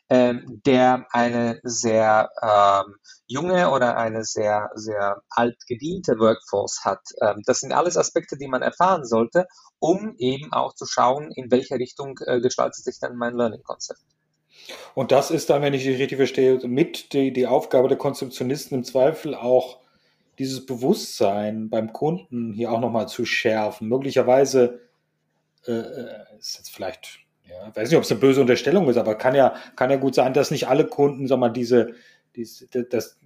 ähm, 0.10 0.62
der 0.66 1.06
eine 1.12 1.60
sehr 1.64 2.30
ähm, 2.42 2.96
junge 3.28 3.70
oder 3.72 3.98
eine 3.98 4.24
sehr, 4.24 4.70
sehr 4.76 5.22
alt 5.30 5.58
gediente 5.68 6.18
Workforce 6.18 6.86
hat. 6.86 7.02
Ähm, 7.22 7.42
das 7.46 7.60
sind 7.60 7.74
alles 7.74 7.98
Aspekte, 7.98 8.38
die 8.38 8.48
man 8.48 8.62
erfahren 8.62 9.06
sollte, 9.06 9.48
um 9.80 10.16
eben 10.18 10.52
auch 10.54 10.74
zu 10.74 10.86
schauen, 10.86 11.32
in 11.32 11.52
welche 11.52 11.76
Richtung 11.76 12.18
äh, 12.26 12.40
gestaltet 12.40 12.84
sich 12.84 13.00
dann 13.00 13.18
mein 13.18 13.36
Learning-Konzept. 13.36 14.02
Und 14.96 15.12
das 15.12 15.32
ist 15.32 15.50
dann, 15.50 15.62
wenn 15.62 15.74
ich 15.74 15.84
dich 15.84 16.00
richtig 16.00 16.18
verstehe, 16.18 16.60
mit 16.68 17.14
die, 17.14 17.32
die 17.32 17.48
Aufgabe 17.48 17.88
der 17.88 17.98
Konzeptionisten 17.98 18.78
im 18.78 18.84
Zweifel 18.84 19.36
auch 19.36 19.80
dieses 20.40 20.66
Bewusstsein 20.66 21.70
beim 21.70 21.94
Kunden 21.94 22.54
hier 22.54 22.72
auch 22.72 22.80
nochmal 22.80 23.08
zu 23.08 23.26
schärfen. 23.26 23.88
Möglicherweise 23.88 24.82
äh, 25.66 25.72
äh, 25.72 26.38
ist 26.38 26.58
jetzt 26.58 26.70
vielleicht, 26.70 27.20
ja, 27.46 27.76
weiß 27.76 27.90
nicht, 27.90 27.98
ob 27.98 28.04
es 28.04 28.12
eine 28.12 28.20
böse 28.20 28.42
Unterstellung 28.42 28.88
ist, 28.90 28.98
aber 28.98 29.16
kann 29.16 29.36
ja, 29.36 29.56
kann 29.76 29.90
ja 29.90 29.98
gut 29.98 30.16
sein, 30.16 30.34
dass 30.34 30.52
nicht 30.52 30.68
alle 30.68 30.86
Kunden, 30.86 31.28
sag 31.28 31.40
mal, 31.40 31.50
diese, 31.50 31.94
diese 32.36 32.68
das, 32.68 33.20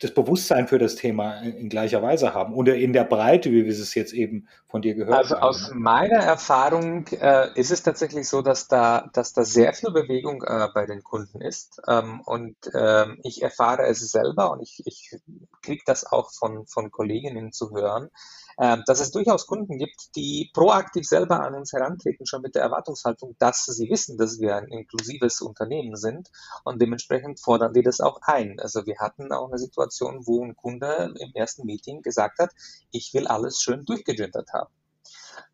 das 0.00 0.12
Bewusstsein 0.12 0.68
für 0.68 0.78
das 0.78 0.94
Thema 0.94 1.40
in 1.40 1.70
gleicher 1.70 2.02
Weise 2.02 2.34
haben 2.34 2.52
oder 2.52 2.74
in 2.76 2.92
der 2.92 3.04
Breite, 3.04 3.50
wie 3.50 3.64
wir 3.64 3.72
es 3.72 3.94
jetzt 3.94 4.12
eben 4.12 4.46
von 4.68 4.82
dir 4.82 4.94
gehört 4.94 5.16
also 5.16 5.36
haben. 5.36 5.42
Also 5.42 5.66
aus 5.66 5.74
meiner 5.74 6.18
Erfahrung 6.18 7.06
äh, 7.08 7.48
ist 7.54 7.70
es 7.70 7.82
tatsächlich 7.82 8.28
so, 8.28 8.42
dass 8.42 8.68
da, 8.68 9.08
dass 9.14 9.32
da 9.32 9.44
sehr 9.44 9.72
viel 9.72 9.90
Bewegung 9.90 10.42
äh, 10.42 10.68
bei 10.74 10.84
den 10.84 11.02
Kunden 11.02 11.40
ist 11.40 11.80
ähm, 11.88 12.20
und 12.20 12.56
ähm, 12.74 13.18
ich 13.22 13.42
erfahre 13.42 13.86
es 13.86 14.00
selber 14.10 14.50
und 14.50 14.60
ich, 14.60 14.82
ich 14.84 15.16
kriege 15.62 15.82
das 15.86 16.04
auch 16.04 16.30
von, 16.30 16.66
von 16.66 16.90
Kolleginnen 16.90 17.52
zu 17.52 17.70
hören, 17.70 18.10
dass 18.56 19.00
es 19.00 19.10
durchaus 19.10 19.46
Kunden 19.46 19.76
gibt, 19.76 20.16
die 20.16 20.50
proaktiv 20.54 21.06
selber 21.06 21.42
an 21.42 21.54
uns 21.54 21.72
herantreten, 21.72 22.24
schon 22.24 22.40
mit 22.40 22.54
der 22.54 22.62
Erwartungshaltung, 22.62 23.36
dass 23.38 23.64
sie 23.64 23.90
wissen, 23.90 24.16
dass 24.16 24.40
wir 24.40 24.56
ein 24.56 24.68
inklusives 24.68 25.42
Unternehmen 25.42 25.96
sind 25.96 26.30
und 26.64 26.80
dementsprechend 26.80 27.40
fordern 27.40 27.74
die 27.74 27.82
das 27.82 28.00
auch 28.00 28.20
ein. 28.22 28.58
Also 28.58 28.86
wir 28.86 28.98
hatten 28.98 29.32
auch 29.32 29.48
eine 29.48 29.58
Situation, 29.58 30.26
wo 30.26 30.42
ein 30.42 30.56
Kunde 30.56 31.14
im 31.18 31.32
ersten 31.34 31.66
Meeting 31.66 32.02
gesagt 32.02 32.38
hat, 32.38 32.50
ich 32.90 33.12
will 33.12 33.26
alles 33.26 33.60
schön 33.60 33.84
durchgegendert 33.84 34.52
haben. 34.52 34.72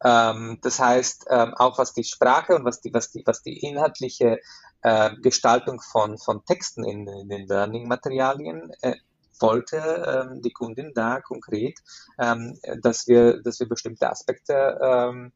Ähm, 0.04 0.58
das 0.62 0.78
heißt, 0.78 1.26
ähm, 1.30 1.54
auch 1.54 1.78
was 1.78 1.92
die 1.92 2.04
Sprache 2.04 2.54
und 2.54 2.64
was 2.64 2.80
die, 2.80 2.92
was 2.92 3.10
die, 3.10 3.22
was 3.26 3.42
die 3.42 3.58
inhaltliche 3.58 4.38
äh, 4.82 5.10
Gestaltung 5.22 5.80
von, 5.80 6.18
von 6.18 6.44
Texten 6.44 6.84
in, 6.84 7.06
in 7.06 7.28
den 7.28 7.46
Learning-Materialien 7.46 8.72
äh, 8.82 8.94
wollte 9.42 9.76
ähm, 9.78 10.42
die 10.42 10.52
Kundin 10.52 10.92
da 10.94 11.20
konkret, 11.20 11.78
ähm, 12.18 12.58
dass, 12.80 13.06
wir, 13.08 13.42
dass 13.42 13.60
wir 13.60 13.68
bestimmte 13.68 14.10
Aspekte 14.10 14.78
ähm, 14.82 15.32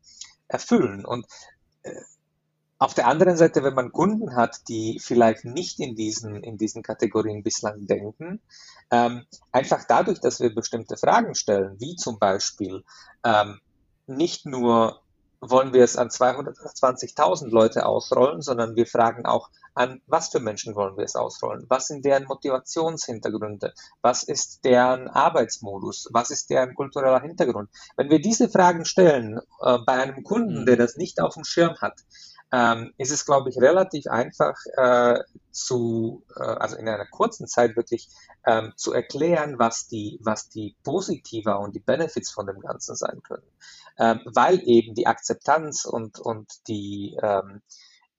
erfüllen. 0.49 1.05
Und 1.05 1.27
äh, 1.83 1.93
auf 2.79 2.95
der 2.95 3.07
anderen 3.07 3.37
Seite, 3.37 3.63
wenn 3.63 3.75
man 3.75 3.91
Kunden 3.91 4.37
hat, 4.37 4.69
die 4.69 4.99
vielleicht 5.01 5.45
nicht 5.45 5.81
in 5.81 5.95
diesen, 5.97 6.43
in 6.43 6.59
diesen 6.59 6.83
Kategorien 6.83 7.43
bislang 7.43 7.87
denken, 7.87 8.41
ähm, 8.91 9.25
einfach 9.51 9.85
dadurch, 9.89 10.21
dass 10.21 10.41
wir 10.41 10.55
bestimmte 10.55 10.97
Fragen 10.97 11.35
stellen, 11.35 11.77
wie 11.81 11.97
zum 11.97 12.19
Beispiel 12.19 12.85
ähm, 13.25 13.61
nicht 14.07 14.45
nur 14.45 15.01
wollen 15.41 15.73
wir 15.73 15.85
es 15.85 15.97
an 15.97 16.09
220.000 16.09 17.49
Leute 17.51 17.87
ausrollen, 17.87 18.43
sondern 18.43 18.77
wir 18.77 18.87
fragen 18.87 19.27
auch, 19.27 19.51
an 19.75 20.01
was 20.07 20.29
für 20.29 20.41
Menschen 20.41 20.75
wollen 20.75 20.97
wir 20.97 21.05
es 21.05 21.17
ausrollen? 21.17 21.67
Was 21.69 21.87
sind 21.89 22.05
deren 22.05 22.25
Motivationshintergründe? 22.25 23.75
Was 24.01 24.23
ist 24.23 24.65
deren 24.65 25.09
Arbeitsmodus? 25.09 26.09
Was 26.13 26.31
ist 26.31 26.49
deren 26.49 26.75
kultureller 26.75 27.21
Hintergrund? 27.21 27.69
Wenn 27.97 28.09
wir 28.09 28.21
diese 28.21 28.49
Fragen 28.49 28.87
stellen 28.87 29.39
äh, 29.61 29.79
bei 29.85 29.93
einem 29.93 30.25
Kunden, 30.25 30.65
der 30.65 30.77
mhm. 30.77 30.81
das 30.81 30.97
nicht 30.97 31.21
auf 31.21 31.35
dem 31.35 31.45
Schirm 31.45 31.77
hat, 31.83 32.01
ähm, 32.53 32.93
ist 32.97 33.11
es, 33.11 33.27
glaube 33.27 33.51
ich, 33.51 33.57
relativ 33.59 34.07
einfach 34.07 34.57
äh, 34.77 35.21
zu, 35.51 36.25
äh, 36.37 36.43
also 36.43 36.77
in 36.77 36.89
einer 36.89 37.07
kurzen 37.07 37.49
Zeit 37.49 37.77
wirklich 37.77 38.09
ähm, 38.47 38.73
zu 38.77 38.93
erklären, 38.93 39.59
was 39.59 39.89
die, 39.89 40.19
was 40.23 40.49
die 40.49 40.77
Positiva 40.85 41.55
und 41.55 41.75
die 41.75 41.81
Benefits 41.81 42.31
von 42.31 42.47
dem 42.47 42.61
Ganzen 42.61 42.95
sein 42.95 43.21
können. 43.23 43.47
Ähm, 43.99 44.21
weil 44.27 44.61
eben 44.65 44.95
die 44.95 45.07
Akzeptanz 45.07 45.85
und, 45.85 46.19
und 46.19 46.51
die, 46.69 47.19
ähm, 47.23 47.63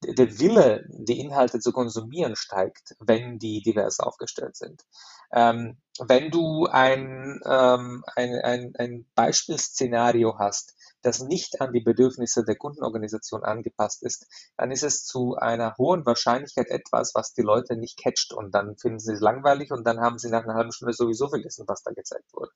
der 0.03 0.39
Wille, 0.39 0.86
die 0.89 1.19
Inhalte 1.19 1.60
zu 1.60 1.72
konsumieren, 1.72 2.36
steigt, 2.36 2.96
wenn 3.00 3.39
die 3.39 3.62
divers 3.62 4.00
aufgestellt 4.00 4.55
sind. 4.55 4.84
Ähm, 5.31 5.77
wenn 6.00 6.29
du 6.31 6.67
ein, 6.67 7.39
ähm, 7.46 8.03
ein, 8.15 8.36
ein, 8.43 8.74
ein 8.77 9.05
Beispielszenario 9.15 10.38
hast, 10.38 10.75
das 11.01 11.22
nicht 11.22 11.62
an 11.62 11.74
die 11.74 11.82
Bedürfnisse 11.82 12.44
der 12.44 12.56
Kundenorganisation 12.56 13.44
angepasst 13.44 14.04
ist, 14.04 14.27
dann 14.58 14.72
ist 14.72 14.84
es 14.84 15.06
zu 15.06 15.36
einer 15.36 15.75
hohen 15.77 16.06
Wahrscheinlichkeit 16.06 16.68
etwas, 16.70 17.12
was 17.13 17.34
die 17.34 17.42
Leute 17.42 17.77
nicht 17.77 17.98
catcht 18.01 18.34
und 18.34 18.54
dann 18.54 18.77
finden 18.77 19.00
sie 19.00 19.13
es 19.13 19.22
langweilig 19.22 19.72
und 19.72 19.86
dann 19.86 20.00
haben 20.00 20.18
sie 20.18 20.30
nach 20.30 20.44
einer 20.44 20.56
halben 20.56 20.72
Stunde 20.72 20.94
sowieso 20.94 21.30
vergessen, 21.30 21.66
was 21.68 21.84
da 21.84 21.92
gezeigt 21.92 22.32
wurde. 22.34 22.51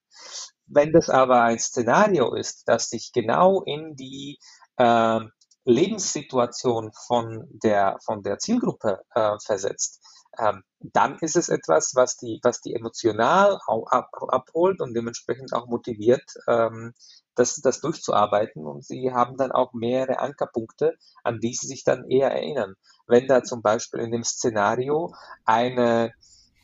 Wenn 0.65 0.91
das 0.91 1.09
aber 1.09 1.41
ein 1.43 1.59
Szenario 1.59 2.33
ist, 2.33 2.63
das 2.67 2.89
sich 2.89 3.11
genau 3.13 3.61
in 3.63 3.95
die 3.95 4.39
äh, 4.77 5.19
Lebenssituation 5.63 6.91
von 7.07 7.47
der, 7.51 7.97
von 8.03 8.23
der 8.23 8.39
Zielgruppe 8.39 9.01
äh, 9.13 9.37
versetzt, 9.45 10.01
ähm, 10.39 10.63
dann 10.79 11.17
ist 11.19 11.35
es 11.35 11.49
etwas, 11.49 11.91
was 11.95 12.17
die, 12.17 12.39
was 12.41 12.61
die 12.61 12.73
emotional 12.73 13.59
ab, 13.67 14.09
abholt 14.29 14.81
und 14.81 14.93
dementsprechend 14.93 15.53
auch 15.53 15.67
motiviert, 15.67 16.23
ähm, 16.47 16.93
das, 17.35 17.55
das 17.55 17.81
durchzuarbeiten. 17.81 18.65
Und 18.65 18.85
sie 18.85 19.11
haben 19.11 19.37
dann 19.37 19.51
auch 19.51 19.73
mehrere 19.73 20.19
Ankerpunkte, 20.19 20.97
an 21.23 21.39
die 21.39 21.53
sie 21.53 21.67
sich 21.67 21.83
dann 21.83 22.09
eher 22.09 22.31
erinnern. 22.31 22.75
Wenn 23.07 23.27
da 23.27 23.43
zum 23.43 23.61
Beispiel 23.61 24.01
in 24.01 24.11
dem 24.11 24.23
Szenario 24.23 25.13
eine, 25.45 26.13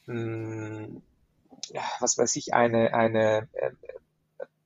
mh, 0.05 0.15
hm, 0.15 1.01
was 2.00 2.17
weiß 2.17 2.36
ich, 2.38 2.53
eine, 2.53 2.93
eine 2.93 3.50
äh, 3.53 3.71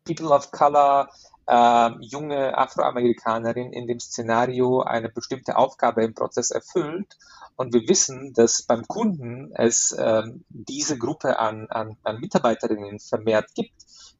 People 0.05 0.29
of 0.29 0.51
Color 0.51 1.09
äh, 1.47 1.89
junge 1.99 2.57
Afroamerikanerin 2.57 3.73
in 3.73 3.87
dem 3.87 3.99
Szenario 3.99 4.81
eine 4.81 5.09
bestimmte 5.09 5.57
Aufgabe 5.57 6.03
im 6.03 6.13
Prozess 6.13 6.51
erfüllt 6.51 7.17
und 7.55 7.73
wir 7.73 7.87
wissen, 7.87 8.33
dass 8.33 8.63
beim 8.63 8.87
Kunden 8.87 9.51
es 9.53 9.91
äh, 9.91 10.23
diese 10.49 10.97
Gruppe 10.97 11.39
an, 11.39 11.67
an, 11.69 11.97
an 12.03 12.19
Mitarbeiterinnen 12.19 12.99
vermehrt 12.99 13.53
gibt, 13.53 13.75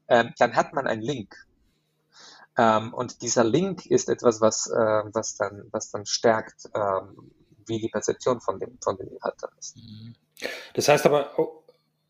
äh, 0.06 0.26
dann 0.38 0.54
hat 0.54 0.72
man 0.74 0.86
einen 0.86 1.02
Link. 1.02 1.34
Ähm, 2.58 2.92
und 2.92 3.22
dieser 3.22 3.44
Link 3.44 3.86
ist 3.86 4.08
etwas, 4.08 4.40
was, 4.40 4.70
äh, 4.70 5.02
was, 5.12 5.36
dann, 5.36 5.68
was 5.70 5.90
dann 5.90 6.04
stärkt, 6.06 6.68
ähm, 6.74 7.30
wie 7.66 7.78
die 7.78 7.88
Perzeption 7.88 8.40
von 8.40 8.58
dem, 8.58 8.78
von 8.82 8.96
dem 8.96 9.08
Inhalt 9.08 9.34
dann 9.40 9.50
ist. 9.58 9.76
Mhm. 9.76 10.14
Das 10.74 10.88
heißt 10.88 11.06
aber, 11.06 11.38
oh, 11.38 11.62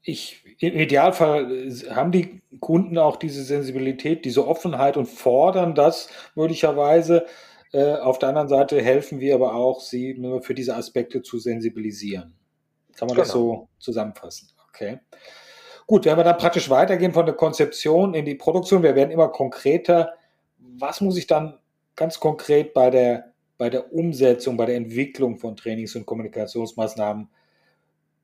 ich, 0.03 0.45
im 0.59 0.75
Idealfall 0.75 1.71
haben 1.91 2.11
die 2.11 2.43
Kunden 2.59 2.99
auch 2.99 3.17
diese 3.17 3.45
Sensibilität, 3.45 4.25
diese 4.25 4.47
Offenheit 4.47 4.97
und 4.97 5.07
fordern 5.07 5.75
das 5.75 6.09
möglicherweise. 6.35 7.27
Äh, 7.73 7.95
auf 7.95 8.19
der 8.19 8.31
anderen 8.31 8.49
Seite 8.49 8.83
helfen 8.83 9.21
wir 9.21 9.35
aber 9.35 9.55
auch, 9.55 9.81
sie 9.81 10.21
für 10.43 10.55
diese 10.55 10.75
Aspekte 10.75 11.23
zu 11.23 11.39
sensibilisieren. 11.39 12.35
Kann 12.97 13.07
man 13.07 13.17
genau. 13.17 13.25
das 13.25 13.33
so 13.33 13.69
zusammenfassen? 13.79 14.49
Okay. 14.69 14.99
Gut, 15.87 16.05
wenn 16.05 16.17
wir 16.17 16.25
dann 16.25 16.37
praktisch 16.37 16.69
weitergehen 16.69 17.13
von 17.13 17.27
der 17.27 17.35
Konzeption 17.35 18.15
in 18.15 18.25
die 18.25 18.35
Produktion, 18.35 18.83
wir 18.83 18.95
werden 18.95 19.11
immer 19.11 19.29
konkreter. 19.29 20.15
Was 20.79 21.00
muss 21.00 21.17
ich 21.17 21.26
dann 21.26 21.59
ganz 21.97 22.19
konkret 22.21 22.75
bei 22.75 22.91
der, 22.91 23.33
bei 23.59 23.71
der 23.71 23.93
Umsetzung, 23.93 24.57
bei 24.57 24.67
der 24.67 24.76
Entwicklung 24.76 25.38
von 25.38 25.57
Trainings- 25.57 25.95
und 25.97 26.07
Kommunikationsmaßnahmen 26.07 27.29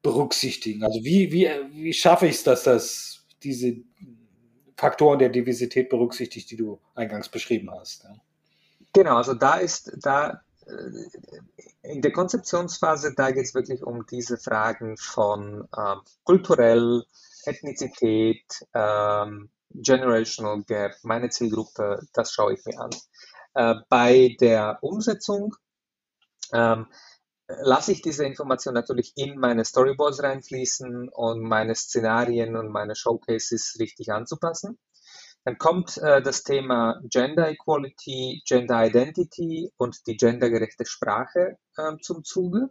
berücksichtigen? 0.03 0.85
Also 0.85 1.03
wie, 1.05 1.33
wie, 1.33 1.49
wie 1.73 1.93
schaffe 1.93 2.27
ich 2.27 2.37
es, 2.37 2.45
dass 2.45 2.65
das 2.65 3.25
diese 3.43 3.77
Faktoren 4.77 5.19
der 5.19 5.29
Diversität 5.29 5.89
berücksichtigt, 5.89 6.51
die 6.51 6.57
du 6.57 6.81
eingangs 6.95 7.29
beschrieben 7.29 7.71
hast? 7.71 8.05
Ja? 8.05 8.17
Genau, 8.93 9.17
also 9.17 9.35
da 9.35 9.57
ist, 9.57 9.97
da 10.03 10.41
äh, 10.67 11.93
in 11.93 12.03
der 12.03 12.13
Konzeptionsphase, 12.13 13.15
da 13.15 13.31
geht 13.31 13.45
es 13.45 13.55
wirklich 13.55 13.83
um 13.83 14.07
diese 14.07 14.39
Fragen 14.39 14.97
von 14.97 15.69
ähm, 15.77 16.01
kulturell, 16.25 17.05
Ethnizität, 17.45 18.67
ähm, 18.75 19.49
Generational 19.71 20.63
Gap, 20.65 20.95
meine 21.03 21.29
Zielgruppe, 21.31 22.01
das 22.13 22.33
schaue 22.33 22.55
ich 22.55 22.65
mir 22.65 22.81
an. 22.81 22.91
Äh, 23.55 23.75
bei 23.89 24.37
der 24.41 24.79
Umsetzung 24.83 25.55
ähm, 26.53 26.87
lasse 27.47 27.93
ich 27.93 28.03
diese 28.03 28.25
Information 28.25 28.75
natürlich 28.75 29.13
in 29.17 29.39
meine 29.39 29.65
Storyboards 29.65 30.23
reinfließen 30.23 31.09
und 31.09 31.43
meine 31.43 31.75
Szenarien 31.75 32.57
und 32.57 32.69
meine 32.71 32.95
Showcases 32.95 33.77
richtig 33.79 34.13
anzupassen. 34.13 34.79
Dann 35.45 35.57
kommt 35.57 35.97
äh, 35.99 36.21
das 36.21 36.43
Thema 36.43 37.01
Gender 37.05 37.51
Equality, 37.51 38.43
Gender 38.47 38.87
Identity 38.87 39.73
und 39.77 40.07
die 40.07 40.17
gendergerechte 40.17 40.85
Sprache 40.85 41.57
äh, 41.77 41.97
zum 42.03 42.25
Zuge. 42.25 42.71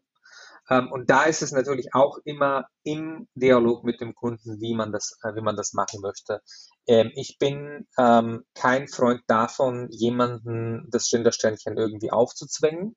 Ähm, 0.69 0.91
und 0.91 1.09
da 1.09 1.24
ist 1.24 1.41
es 1.41 1.51
natürlich 1.51 1.93
auch 1.93 2.17
immer 2.25 2.67
im 2.83 3.27
Dialog 3.36 3.83
mit 3.83 4.01
dem 4.01 4.15
Kunden, 4.15 4.59
wie 4.59 4.75
man 4.75 4.91
das, 4.91 5.17
äh, 5.24 5.36
wie 5.36 5.41
man 5.41 5.55
das 5.55 5.74
machen 5.74 6.01
möchte. 6.01 6.41
Ähm, 6.88 7.12
ich 7.15 7.38
bin 7.39 7.88
ähm, 7.97 8.43
kein 8.53 8.88
Freund 8.88 9.21
davon, 9.27 9.88
jemanden 9.91 10.88
das 10.89 11.09
Gendersternchen 11.09 11.77
irgendwie 11.77 12.12
aufzuzwängen. 12.12 12.95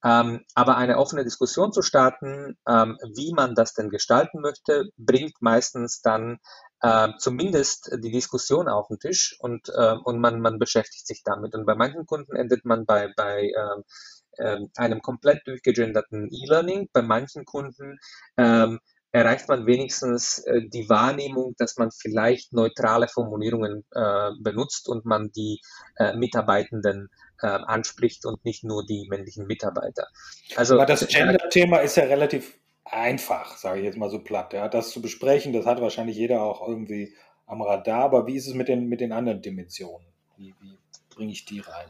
Aber 0.00 0.76
eine 0.76 0.98
offene 0.98 1.24
Diskussion 1.24 1.72
zu 1.72 1.82
starten, 1.82 2.56
wie 2.66 3.32
man 3.34 3.54
das 3.54 3.74
denn 3.74 3.90
gestalten 3.90 4.40
möchte, 4.40 4.88
bringt 4.96 5.34
meistens 5.40 6.00
dann 6.00 6.38
äh, 6.84 7.08
zumindest 7.18 7.90
die 8.02 8.10
Diskussion 8.10 8.68
auf 8.68 8.88
den 8.88 8.98
Tisch 8.98 9.36
und, 9.40 9.70
äh, 9.70 9.94
und 10.04 10.20
man, 10.20 10.40
man 10.40 10.58
beschäftigt 10.58 11.06
sich 11.06 11.22
damit. 11.24 11.54
Und 11.54 11.64
bei 11.64 11.74
manchen 11.74 12.04
Kunden 12.04 12.36
endet 12.36 12.66
man 12.66 12.84
bei, 12.84 13.10
bei 13.16 13.44
äh, 13.44 13.82
einem 14.76 15.00
komplett 15.00 15.46
durchgegenderten 15.46 16.28
E-Learning. 16.32 16.88
Bei 16.92 17.02
manchen 17.02 17.44
Kunden 17.44 17.98
ähm, 18.36 18.80
erreicht 19.14 19.48
man 19.48 19.64
wenigstens 19.64 20.40
äh, 20.40 20.62
die 20.66 20.88
Wahrnehmung, 20.88 21.54
dass 21.56 21.76
man 21.76 21.92
vielleicht 21.92 22.52
neutrale 22.52 23.06
Formulierungen 23.06 23.84
äh, 23.94 24.30
benutzt 24.40 24.88
und 24.88 25.04
man 25.04 25.30
die 25.30 25.60
äh, 25.96 26.16
Mitarbeitenden 26.16 27.08
äh, 27.40 27.46
anspricht 27.46 28.26
und 28.26 28.44
nicht 28.44 28.64
nur 28.64 28.84
die 28.84 29.06
männlichen 29.08 29.46
Mitarbeiter. 29.46 30.08
Also, 30.56 30.74
Aber 30.74 30.86
das 30.86 31.06
Gender-Thema 31.06 31.78
ist 31.78 31.96
ja 31.96 32.04
relativ 32.04 32.58
einfach, 32.84 33.56
sage 33.56 33.78
ich 33.78 33.84
jetzt 33.84 33.96
mal 33.96 34.10
so 34.10 34.18
platt. 34.18 34.52
Ja, 34.52 34.68
das 34.68 34.90
zu 34.90 35.00
besprechen, 35.00 35.52
das 35.52 35.64
hat 35.64 35.80
wahrscheinlich 35.80 36.16
jeder 36.16 36.42
auch 36.42 36.66
irgendwie 36.66 37.14
am 37.46 37.62
Radar. 37.62 38.02
Aber 38.02 38.26
wie 38.26 38.34
ist 38.34 38.48
es 38.48 38.54
mit 38.54 38.66
den, 38.66 38.88
mit 38.88 39.00
den 39.00 39.12
anderen 39.12 39.40
Dimensionen? 39.40 40.08
Wie, 40.36 40.54
wie 40.60 40.76
bringe 41.14 41.30
ich 41.30 41.44
die 41.44 41.60
rein? 41.60 41.86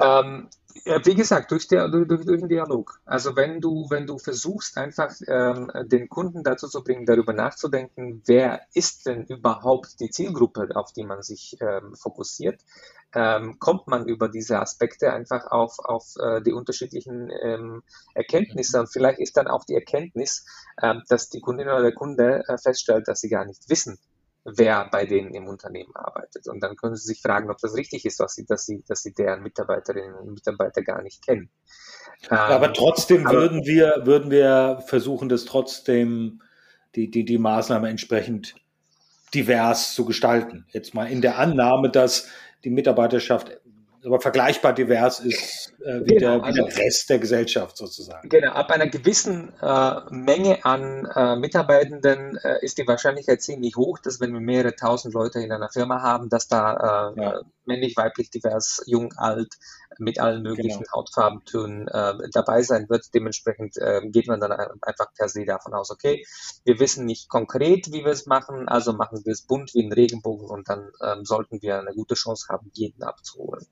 Ähm, 0.00 0.48
wie 0.84 1.14
gesagt, 1.14 1.50
durch, 1.50 1.66
der, 1.68 1.88
durch, 1.88 2.06
durch, 2.06 2.24
den 2.24 2.48
Dialog. 2.48 3.00
Also 3.04 3.34
wenn 3.36 3.60
du, 3.60 3.86
wenn 3.90 4.06
du 4.06 4.18
versuchst, 4.18 4.78
einfach 4.78 5.12
ähm, 5.26 5.70
den 5.86 6.08
Kunden 6.08 6.44
dazu 6.44 6.68
zu 6.68 6.82
bringen, 6.82 7.06
darüber 7.06 7.32
nachzudenken, 7.32 8.22
wer 8.26 8.60
ist 8.72 9.06
denn 9.06 9.24
überhaupt 9.24 10.00
die 10.00 10.10
Zielgruppe, 10.10 10.68
auf 10.74 10.92
die 10.92 11.04
man 11.04 11.22
sich 11.22 11.56
ähm, 11.60 11.94
fokussiert, 11.96 12.60
ähm, 13.14 13.58
kommt 13.58 13.88
man 13.88 14.06
über 14.06 14.28
diese 14.28 14.60
Aspekte 14.60 15.12
einfach 15.12 15.50
auf, 15.50 15.78
auf 15.80 16.14
äh, 16.20 16.40
die 16.40 16.52
unterschiedlichen 16.52 17.30
ähm, 17.42 17.82
Erkenntnisse. 18.14 18.80
Und 18.80 18.92
vielleicht 18.92 19.18
ist 19.18 19.36
dann 19.36 19.48
auch 19.48 19.64
die 19.64 19.74
Erkenntnis, 19.74 20.46
ähm, 20.80 21.02
dass 21.08 21.28
die 21.28 21.40
Kundin 21.40 21.68
oder 21.68 21.82
der 21.82 21.94
Kunde 21.94 22.44
äh, 22.46 22.58
feststellt, 22.58 23.08
dass 23.08 23.20
sie 23.20 23.28
gar 23.28 23.44
nicht 23.44 23.68
wissen, 23.68 23.98
wer 24.44 24.88
bei 24.90 25.06
denen 25.06 25.34
im 25.34 25.46
Unternehmen 25.46 25.94
arbeitet. 25.94 26.48
Und 26.48 26.60
dann 26.62 26.76
können 26.76 26.96
Sie 26.96 27.06
sich 27.06 27.20
fragen, 27.20 27.50
ob 27.50 27.58
das 27.58 27.74
richtig 27.74 28.04
ist, 28.04 28.20
was 28.20 28.34
Sie, 28.34 28.46
dass, 28.46 28.66
Sie, 28.66 28.82
dass 28.86 29.02
Sie 29.02 29.12
deren 29.12 29.42
Mitarbeiterinnen 29.42 30.14
und 30.14 30.34
Mitarbeiter 30.34 30.82
gar 30.82 31.02
nicht 31.02 31.24
kennen. 31.24 31.50
aber 32.28 32.68
ähm, 32.68 32.74
trotzdem 32.74 33.26
aber, 33.26 33.38
würden, 33.38 33.64
wir, 33.64 34.02
würden 34.04 34.30
wir 34.30 34.82
versuchen, 34.86 35.28
das 35.28 35.44
trotzdem 35.44 36.42
die, 36.94 37.10
die, 37.10 37.24
die 37.24 37.38
Maßnahme 37.38 37.88
entsprechend 37.88 38.54
divers 39.34 39.94
zu 39.94 40.04
gestalten. 40.04 40.66
Jetzt 40.70 40.94
mal 40.94 41.04
in 41.04 41.20
der 41.20 41.38
Annahme, 41.38 41.90
dass 41.90 42.28
die 42.64 42.70
Mitarbeiterschaft 42.70 43.60
aber 44.04 44.20
vergleichbar 44.20 44.72
divers 44.72 45.20
ist 45.20 45.72
äh, 45.84 46.00
wie, 46.04 46.14
genau, 46.14 46.38
der, 46.40 46.48
wie 46.48 46.54
der 46.54 46.64
also 46.64 46.80
Rest 46.80 47.10
der 47.10 47.18
Gesellschaft 47.18 47.76
sozusagen. 47.76 48.28
Genau, 48.28 48.52
ab 48.52 48.70
einer 48.70 48.88
gewissen 48.88 49.52
äh, 49.60 50.00
Menge 50.10 50.64
an 50.64 51.06
äh, 51.14 51.36
Mitarbeitenden 51.36 52.36
äh, 52.38 52.64
ist 52.64 52.78
die 52.78 52.86
Wahrscheinlichkeit 52.86 53.42
ziemlich 53.42 53.76
hoch, 53.76 53.98
dass 53.98 54.20
wenn 54.20 54.32
wir 54.32 54.40
mehrere 54.40 54.74
tausend 54.74 55.14
Leute 55.14 55.40
in 55.40 55.52
einer 55.52 55.68
Firma 55.68 56.02
haben, 56.02 56.28
dass 56.28 56.48
da 56.48 57.12
äh, 57.16 57.20
ja. 57.22 57.40
männlich, 57.66 57.96
weiblich, 57.96 58.30
divers, 58.30 58.82
jung, 58.86 59.12
alt, 59.16 59.54
mit 59.98 60.18
allen 60.18 60.42
möglichen 60.42 60.80
genau. 60.80 60.92
Hautfarbentönen 60.92 61.88
äh, 61.88 62.14
dabei 62.32 62.62
sein 62.62 62.88
wird. 62.88 63.12
Dementsprechend 63.12 63.74
geht 64.04 64.28
man 64.28 64.40
dann 64.40 64.52
einfach 64.52 65.12
per 65.14 65.28
se 65.28 65.44
davon 65.44 65.74
aus, 65.74 65.90
okay, 65.90 66.24
wir 66.64 66.78
wissen 66.78 67.04
nicht 67.04 67.28
konkret, 67.28 67.92
wie 67.92 68.04
wir 68.04 68.12
es 68.12 68.26
machen, 68.26 68.68
also 68.68 68.92
machen 68.92 69.20
wir 69.24 69.32
es 69.32 69.42
bunt 69.42 69.74
wie 69.74 69.84
ein 69.84 69.92
Regenbogen 69.92 70.48
und 70.48 70.68
dann 70.68 70.90
ähm, 71.02 71.24
sollten 71.24 71.60
wir 71.60 71.78
eine 71.78 71.92
gute 71.92 72.14
Chance 72.14 72.46
haben, 72.48 72.70
jeden 72.74 73.02
abzuholen. 73.02 73.66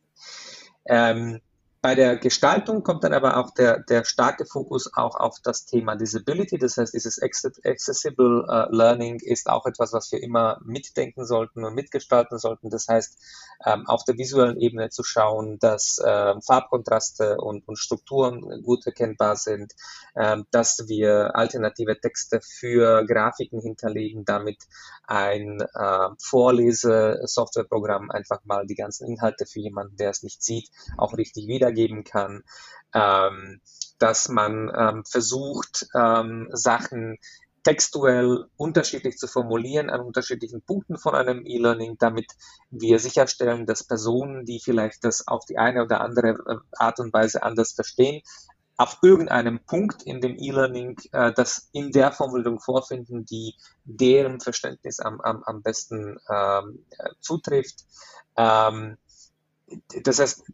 Ähm, 0.87 1.41
bei 1.81 1.95
der 1.95 2.17
Gestaltung 2.17 2.83
kommt 2.83 3.05
dann 3.05 3.13
aber 3.13 3.37
auch 3.37 3.53
der, 3.55 3.81
der 3.81 4.05
starke 4.05 4.45
Fokus 4.47 4.91
auch 4.95 5.15
auf 5.15 5.37
das 5.43 5.65
Thema 5.65 5.95
Disability. 5.97 6.59
Das 6.59 6.77
heißt, 6.77 6.93
dieses 6.93 7.21
Accessible 7.23 8.45
uh, 8.49 8.75
Learning 8.75 9.21
ist 9.21 9.49
auch 9.49 9.65
etwas, 9.65 9.93
was 9.93 10.11
wir 10.11 10.23
immer 10.23 10.61
mitdenken 10.65 11.25
sollten 11.25 11.65
und 11.65 11.75
mitgestalten 11.75 12.39
sollten. 12.39 12.69
Das 12.69 12.89
heißt, 12.89 13.19
ähm, 13.65 13.87
auf 13.87 14.05
der 14.05 14.19
visuellen 14.19 14.61
Ebene 14.61 14.91
zu 14.91 15.05
schauen, 15.05 15.59
dass 15.61 15.99
ähm, 16.05 16.43
Farbkontraste 16.43 17.39
und, 17.39 17.67
und, 17.69 17.77
Strukturen 17.77 18.63
gut 18.63 18.85
erkennbar 18.87 19.37
sind, 19.37 19.73
ähm, 20.17 20.47
dass 20.51 20.85
wir 20.89 21.37
alternative 21.37 22.01
Texte 22.01 22.41
für 22.41 23.05
Grafiken 23.07 23.61
hinterlegen, 23.61 24.25
damit 24.25 24.59
ein 25.07 25.61
äh, 25.61 26.09
Vorlese-Softwareprogramm 26.19 28.11
einfach 28.11 28.45
mal 28.45 28.67
die 28.67 28.75
ganzen 28.75 29.09
Inhalte 29.09 29.47
für 29.47 29.61
jemanden, 29.61 29.97
der 29.97 30.11
es 30.11 30.23
nicht 30.23 30.43
sieht, 30.43 30.71
auch 30.97 31.17
richtig 31.17 31.47
wieder 31.47 31.68
wiedergeben 31.69 32.05
kann, 32.05 32.43
ähm, 32.95 33.61
dass 33.99 34.29
man 34.29 34.71
ähm, 34.77 35.05
versucht, 35.05 35.87
ähm, 35.95 36.49
Sachen 36.53 37.19
textuell 37.65 38.47
unterschiedlich 38.57 39.19
zu 39.19 39.27
formulieren 39.27 39.91
an 39.91 40.01
unterschiedlichen 40.01 40.63
Punkten 40.63 40.97
von 40.97 41.15
einem 41.15 41.45
E-Learning, 41.45 41.97
damit 41.99 42.27
wir 42.71 42.99
sicherstellen, 42.99 43.67
dass 43.67 43.85
Personen, 43.85 44.47
die 44.47 44.61
vielleicht 44.61 45.05
das 45.05 45.27
auf 45.27 45.45
die 45.45 45.59
eine 45.59 45.83
oder 45.85 46.01
andere 46.01 46.29
äh, 46.29 46.57
Art 46.79 47.01
und 47.01 47.13
Weise 47.13 47.43
anders 47.43 47.73
verstehen, 47.73 48.23
auf 48.79 48.99
irgendeinem 49.03 49.59
Punkt 49.59 50.05
in 50.05 50.21
dem 50.21 50.37
E-Learning 50.39 50.97
äh, 51.11 51.33
das 51.33 51.69
in 51.73 51.91
der 51.91 52.13
Formulierung 52.13 52.61
vorfinden, 52.61 53.27
die 53.27 53.57
deren 53.85 54.41
Verständnis 54.41 55.01
am, 55.01 55.21
am, 55.21 55.43
am 55.43 55.63
besten 55.63 56.17
ähm, 56.31 56.87
äh, 56.97 57.11
zutrifft. 57.21 57.85
Ähm, 58.37 58.97
das 60.03 60.19
heißt, 60.19 60.45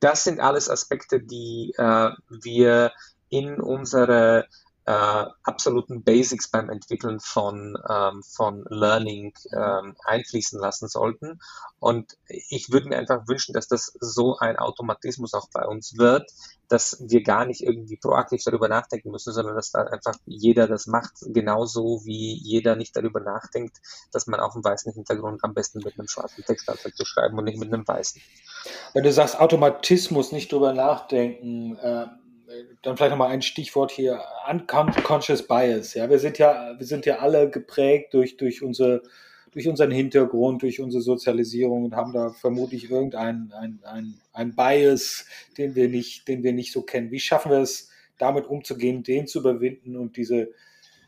das 0.00 0.24
sind 0.24 0.40
alles 0.40 0.70
Aspekte, 0.70 1.20
die 1.20 1.74
äh, 1.76 2.10
wir 2.28 2.92
in 3.28 3.60
unsere 3.60 4.46
äh, 4.86 5.24
absoluten 5.42 6.02
Basics 6.02 6.48
beim 6.48 6.68
Entwickeln 6.68 7.18
von, 7.20 7.76
ähm, 7.88 8.22
von 8.22 8.64
Learning 8.68 9.32
ähm, 9.52 9.96
einfließen 10.04 10.60
lassen 10.60 10.88
sollten. 10.88 11.40
Und 11.80 12.18
ich 12.28 12.70
würde 12.70 12.88
mir 12.88 12.98
einfach 12.98 13.26
wünschen, 13.26 13.54
dass 13.54 13.66
das 13.66 13.94
so 14.00 14.36
ein 14.38 14.58
Automatismus 14.58 15.32
auch 15.32 15.48
bei 15.52 15.64
uns 15.64 15.96
wird, 15.96 16.30
dass 16.68 16.98
wir 17.00 17.22
gar 17.22 17.46
nicht 17.46 17.62
irgendwie 17.62 17.96
proaktiv 17.96 18.42
darüber 18.44 18.68
nachdenken 18.68 19.10
müssen, 19.10 19.32
sondern 19.32 19.54
dass 19.54 19.70
da 19.70 19.82
einfach 19.82 20.16
jeder 20.26 20.66
das 20.66 20.86
macht, 20.86 21.12
genauso 21.26 22.02
wie 22.04 22.34
jeder 22.34 22.76
nicht 22.76 22.96
darüber 22.96 23.20
nachdenkt, 23.20 23.78
dass 24.12 24.26
man 24.26 24.40
auf 24.40 24.52
dem 24.52 24.64
weißen 24.64 24.92
Hintergrund 24.92 25.44
am 25.44 25.54
besten 25.54 25.78
mit 25.78 25.98
einem 25.98 26.08
schwarzen 26.08 26.44
Text 26.44 26.68
anfängt 26.68 26.96
zu 26.96 27.04
schreiben 27.04 27.38
und 27.38 27.44
nicht 27.44 27.58
mit 27.58 27.72
einem 27.72 27.86
weißen. 27.86 28.20
Wenn 28.92 29.04
du 29.04 29.12
sagst 29.12 29.38
Automatismus, 29.40 30.32
nicht 30.32 30.52
drüber 30.52 30.72
nachdenken, 30.72 31.76
äh, 31.78 32.06
dann 32.82 32.96
vielleicht 32.96 33.10
nochmal 33.10 33.30
ein 33.30 33.42
Stichwort 33.42 33.90
hier, 33.90 34.22
unconscious 34.50 35.46
bias. 35.46 35.94
Ja, 35.94 36.08
wir 36.08 36.18
sind 36.18 36.38
ja, 36.38 36.74
wir 36.78 36.86
sind 36.86 37.06
ja 37.06 37.18
alle 37.18 37.50
geprägt 37.50 38.14
durch, 38.14 38.36
durch 38.36 38.62
unsere 38.62 39.02
durch 39.54 39.68
unseren 39.68 39.92
Hintergrund, 39.92 40.62
durch 40.62 40.80
unsere 40.80 41.00
Sozialisierung 41.00 41.84
und 41.84 41.94
haben 41.94 42.12
da 42.12 42.30
vermutlich 42.30 42.90
irgendeinen 42.90 43.52
ein, 43.52 43.78
ein, 43.84 44.14
ein 44.32 44.56
Bias, 44.56 45.26
den 45.56 45.76
wir, 45.76 45.88
nicht, 45.88 46.26
den 46.26 46.42
wir 46.42 46.52
nicht 46.52 46.72
so 46.72 46.82
kennen. 46.82 47.12
Wie 47.12 47.20
schaffen 47.20 47.52
wir 47.52 47.58
es, 47.58 47.88
damit 48.18 48.46
umzugehen, 48.46 49.04
den 49.04 49.28
zu 49.28 49.38
überwinden 49.40 49.96
und 49.96 50.16
diese 50.16 50.50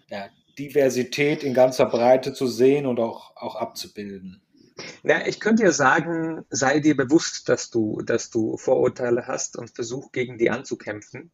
ja, 0.08 0.28
Diversität 0.58 1.42
in 1.42 1.54
ganzer 1.54 1.86
Breite 1.86 2.32
zu 2.32 2.46
sehen 2.46 2.86
und 2.86 3.00
auch, 3.00 3.36
auch 3.36 3.56
abzubilden? 3.56 4.40
Na, 5.02 5.26
ich 5.26 5.40
könnte 5.40 5.62
ja 5.62 5.72
sagen, 5.72 6.44
sei 6.50 6.80
dir 6.80 6.96
bewusst, 6.96 7.48
dass 7.48 7.70
du, 7.70 8.02
dass 8.02 8.30
du 8.30 8.56
Vorurteile 8.56 9.26
hast 9.26 9.56
und 9.56 9.74
versuch 9.74 10.12
gegen 10.12 10.38
die 10.38 10.50
anzukämpfen. 10.50 11.32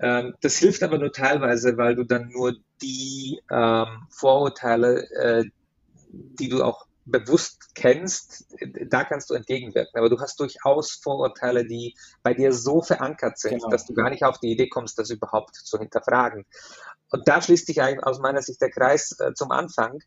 Ähm, 0.00 0.34
das 0.40 0.56
hilft 0.56 0.82
aber 0.82 0.98
nur 0.98 1.12
teilweise, 1.12 1.76
weil 1.76 1.96
du 1.96 2.04
dann 2.04 2.28
nur 2.28 2.54
die 2.80 3.40
ähm, 3.50 4.06
Vorurteile, 4.10 5.10
äh, 5.10 5.44
die 6.10 6.48
du 6.48 6.62
auch 6.62 6.86
bewusst 7.10 7.74
kennst, 7.74 8.46
da 8.86 9.04
kannst 9.04 9.30
du 9.30 9.34
entgegenwirken. 9.34 9.98
Aber 9.98 10.10
du 10.10 10.20
hast 10.20 10.38
durchaus 10.40 10.92
Vorurteile, 10.92 11.66
die 11.66 11.94
bei 12.22 12.34
dir 12.34 12.52
so 12.52 12.82
verankert 12.82 13.38
sind, 13.38 13.58
genau. 13.58 13.70
dass 13.70 13.86
du 13.86 13.94
gar 13.94 14.10
nicht 14.10 14.24
auf 14.24 14.38
die 14.38 14.52
Idee 14.52 14.68
kommst, 14.68 14.98
das 14.98 15.10
überhaupt 15.10 15.56
zu 15.56 15.78
hinterfragen. 15.78 16.44
Und 17.10 17.26
da 17.26 17.40
schließt 17.40 17.66
sich 17.66 17.80
aus 17.80 18.20
meiner 18.20 18.42
Sicht 18.42 18.60
der 18.60 18.70
Kreis 18.70 19.16
äh, 19.20 19.32
zum 19.34 19.50
Anfang. 19.50 19.98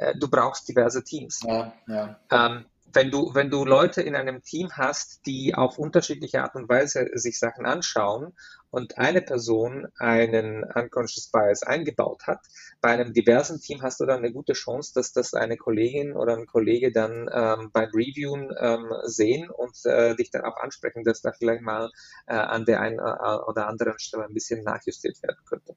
Äh, 0.00 0.14
du 0.18 0.28
brauchst 0.28 0.68
diverse 0.68 1.04
Teams. 1.04 1.40
Ja, 1.46 1.72
ja. 1.86 2.18
Ähm, 2.30 2.64
wenn 2.92 3.12
du, 3.12 3.34
wenn 3.34 3.50
du 3.50 3.64
Leute 3.64 4.02
in 4.02 4.16
einem 4.16 4.42
Team 4.42 4.70
hast, 4.72 5.24
die 5.26 5.54
auf 5.54 5.78
unterschiedliche 5.78 6.42
Art 6.42 6.56
und 6.56 6.68
Weise 6.68 7.06
sich 7.14 7.38
Sachen 7.38 7.64
anschauen 7.64 8.32
und 8.70 8.98
eine 8.98 9.22
Person 9.22 9.86
einen 9.98 10.64
Unconscious 10.64 11.30
Bias 11.30 11.62
eingebaut 11.62 12.26
hat, 12.26 12.40
bei 12.80 12.88
einem 12.88 13.12
diversen 13.12 13.60
Team 13.60 13.82
hast 13.82 14.00
du 14.00 14.06
dann 14.06 14.18
eine 14.18 14.32
gute 14.32 14.54
Chance, 14.54 14.92
dass 14.94 15.12
das 15.12 15.34
eine 15.34 15.56
Kollegin 15.56 16.16
oder 16.16 16.36
ein 16.36 16.46
Kollege 16.46 16.90
dann 16.90 17.30
ähm, 17.32 17.70
beim 17.72 17.90
Reviewen 17.90 18.52
ähm, 18.58 18.90
sehen 19.04 19.50
und 19.50 19.76
äh, 19.84 20.16
dich 20.16 20.30
dann 20.32 20.44
auch 20.44 20.56
ansprechen, 20.56 21.04
dass 21.04 21.20
da 21.20 21.30
vielleicht 21.30 21.62
mal 21.62 21.90
äh, 22.26 22.34
an 22.34 22.64
der 22.64 22.80
einen 22.80 22.98
äh, 22.98 23.02
oder 23.46 23.68
anderen 23.68 24.00
Stelle 24.00 24.24
ein 24.24 24.34
bisschen 24.34 24.64
nachjustiert 24.64 25.22
werden 25.22 25.38
könnte. 25.48 25.76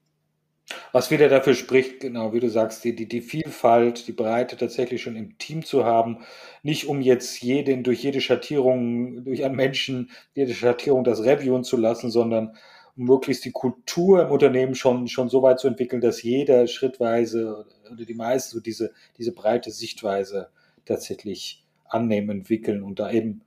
Was 0.92 1.10
wieder 1.10 1.28
dafür 1.28 1.54
spricht, 1.54 2.00
genau 2.00 2.32
wie 2.32 2.40
du 2.40 2.48
sagst, 2.48 2.84
die, 2.84 2.94
die, 2.94 3.06
die 3.06 3.20
Vielfalt, 3.20 4.06
die 4.06 4.12
Breite 4.12 4.56
tatsächlich 4.56 5.02
schon 5.02 5.16
im 5.16 5.36
Team 5.38 5.64
zu 5.64 5.84
haben, 5.84 6.24
nicht 6.62 6.86
um 6.86 7.02
jetzt 7.02 7.42
jeden 7.42 7.82
durch 7.82 8.02
jede 8.02 8.20
Schattierung, 8.20 9.24
durch 9.24 9.44
einen 9.44 9.56
Menschen, 9.56 10.10
jede 10.34 10.54
Schattierung 10.54 11.04
das 11.04 11.22
reviewen 11.22 11.64
zu 11.64 11.76
lassen, 11.76 12.10
sondern 12.10 12.56
um 12.96 13.04
möglichst 13.04 13.44
die 13.44 13.52
Kultur 13.52 14.22
im 14.22 14.30
Unternehmen 14.30 14.74
schon, 14.74 15.08
schon 15.08 15.28
so 15.28 15.42
weit 15.42 15.58
zu 15.58 15.68
entwickeln, 15.68 16.00
dass 16.00 16.22
jeder 16.22 16.66
schrittweise 16.66 17.66
oder 17.92 18.04
die 18.04 18.14
meisten 18.14 18.54
so 18.54 18.60
diese, 18.60 18.92
diese 19.18 19.32
breite 19.32 19.70
Sichtweise 19.70 20.48
tatsächlich 20.86 21.64
annehmen, 21.86 22.30
entwickeln 22.30 22.82
und 22.82 23.00
da 23.00 23.10
eben 23.10 23.42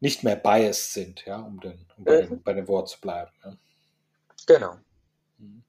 nicht 0.00 0.24
mehr 0.24 0.36
biased 0.36 0.92
sind, 0.92 1.24
ja, 1.26 1.40
um, 1.40 1.60
den, 1.60 1.78
um 1.96 2.04
bei, 2.04 2.22
dem, 2.22 2.42
bei 2.42 2.52
dem 2.52 2.68
Wort 2.68 2.88
zu 2.88 3.00
bleiben. 3.00 3.30
Ja. 3.44 3.56
Genau. 4.46 4.76
Mhm. 5.38 5.62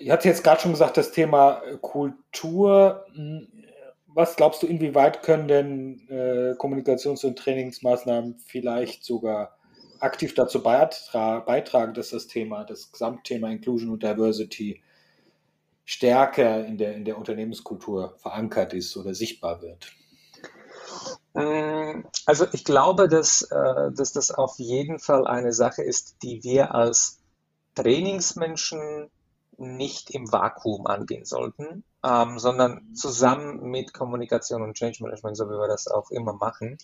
Ich 0.00 0.10
hatte 0.10 0.28
jetzt 0.28 0.42
gerade 0.42 0.62
schon 0.62 0.72
gesagt, 0.72 0.96
das 0.96 1.12
Thema 1.12 1.62
äh, 1.62 1.76
Kultur. 1.76 3.04
Hm, 3.14 3.46
was 4.06 4.34
glaubst 4.34 4.62
du, 4.62 4.66
inwieweit 4.66 5.22
können 5.22 5.46
denn 5.46 6.08
äh, 6.08 6.54
Kommunikations- 6.56 7.24
und 7.24 7.38
Trainingsmaßnahmen 7.38 8.38
vielleicht 8.44 9.04
sogar 9.04 9.56
aktiv 10.00 10.34
dazu 10.34 10.62
beitra 10.62 11.40
beitragen, 11.40 11.94
dass 11.94 12.10
das 12.10 12.26
Thema, 12.26 12.64
das 12.64 12.90
Gesamtthema 12.90 13.50
Inclusion 13.50 13.90
und 13.90 14.02
Diversity 14.02 14.82
stärker 15.84 16.64
in 16.64 16.78
der, 16.78 16.94
in 16.94 17.04
der 17.04 17.18
Unternehmenskultur 17.18 18.16
verankert 18.18 18.72
ist 18.72 18.96
oder 18.96 19.14
sichtbar 19.14 19.60
wird? 19.60 19.92
Hm, 21.34 22.06
also 22.24 22.46
ich 22.52 22.64
glaube, 22.64 23.06
dass, 23.06 23.42
äh, 23.42 23.92
dass 23.92 24.12
das 24.12 24.30
auf 24.30 24.58
jeden 24.58 24.98
Fall 24.98 25.26
eine 25.26 25.52
Sache 25.52 25.82
ist, 25.82 26.22
die 26.22 26.42
wir 26.42 26.74
als 26.74 27.20
Trainingsmenschen 27.74 29.10
nicht 29.60 30.10
im 30.10 30.32
Vakuum 30.32 30.86
angehen 30.86 31.24
sollten, 31.24 31.84
ähm, 32.02 32.38
sondern 32.38 32.94
zusammen 32.94 33.70
mit 33.70 33.92
Kommunikation 33.92 34.62
und 34.62 34.74
Change 34.74 35.02
Management, 35.02 35.36
so 35.36 35.46
wie 35.46 35.58
wir 35.58 35.68
das 35.68 35.86
auch 35.86 36.10
immer 36.10 36.32
machen, 36.32 36.78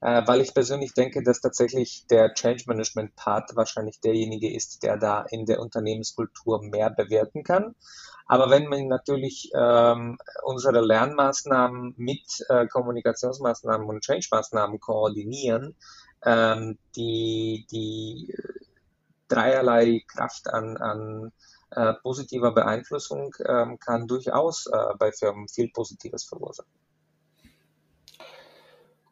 äh, 0.00 0.22
weil 0.26 0.40
ich 0.40 0.52
persönlich 0.52 0.92
denke, 0.92 1.22
dass 1.22 1.40
tatsächlich 1.40 2.06
der 2.10 2.34
Change 2.34 2.64
Management 2.66 3.14
Part 3.16 3.54
wahrscheinlich 3.54 4.00
derjenige 4.00 4.52
ist, 4.52 4.82
der 4.82 4.96
da 4.96 5.22
in 5.30 5.46
der 5.46 5.60
Unternehmenskultur 5.60 6.62
mehr 6.62 6.90
bewirken 6.90 7.44
kann. 7.44 7.74
Aber 8.26 8.50
wenn 8.50 8.66
man 8.66 8.88
natürlich 8.88 9.52
ähm, 9.54 10.18
unsere 10.42 10.80
Lernmaßnahmen 10.80 11.94
mit 11.96 12.44
äh, 12.48 12.66
Kommunikationsmaßnahmen 12.66 13.86
und 13.88 14.02
Change-Maßnahmen 14.02 14.80
koordinieren, 14.80 15.76
ähm, 16.24 16.76
die, 16.96 17.66
die 17.70 18.34
dreierlei 19.28 20.02
Kraft 20.08 20.48
an, 20.48 20.76
an 20.76 21.32
äh, 21.70 21.94
positiver 21.94 22.52
Beeinflussung 22.52 23.34
ähm, 23.46 23.78
kann 23.78 24.06
durchaus 24.06 24.66
äh, 24.66 24.94
bei 24.98 25.12
Firmen 25.12 25.48
viel 25.48 25.68
Positives 25.70 26.24
verursachen. 26.24 26.70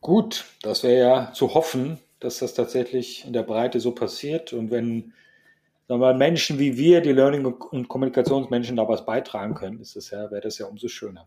Gut, 0.00 0.44
das 0.62 0.82
wäre 0.82 0.98
ja 0.98 1.32
zu 1.32 1.54
hoffen, 1.54 1.98
dass 2.20 2.38
das 2.38 2.54
tatsächlich 2.54 3.24
in 3.26 3.32
der 3.32 3.42
Breite 3.42 3.80
so 3.80 3.92
passiert. 3.92 4.52
Und 4.52 4.70
wenn 4.70 5.14
wir, 5.88 6.14
Menschen 6.14 6.58
wie 6.58 6.76
wir, 6.76 7.00
die 7.00 7.12
Learning- 7.12 7.46
und 7.46 7.88
Kommunikationsmenschen, 7.88 8.76
da 8.76 8.86
was 8.88 9.04
beitragen 9.06 9.54
können, 9.54 9.80
ist 9.80 9.96
das 9.96 10.10
ja, 10.10 10.30
wäre 10.30 10.42
das 10.42 10.58
ja 10.58 10.66
umso 10.66 10.88
schöner. 10.88 11.26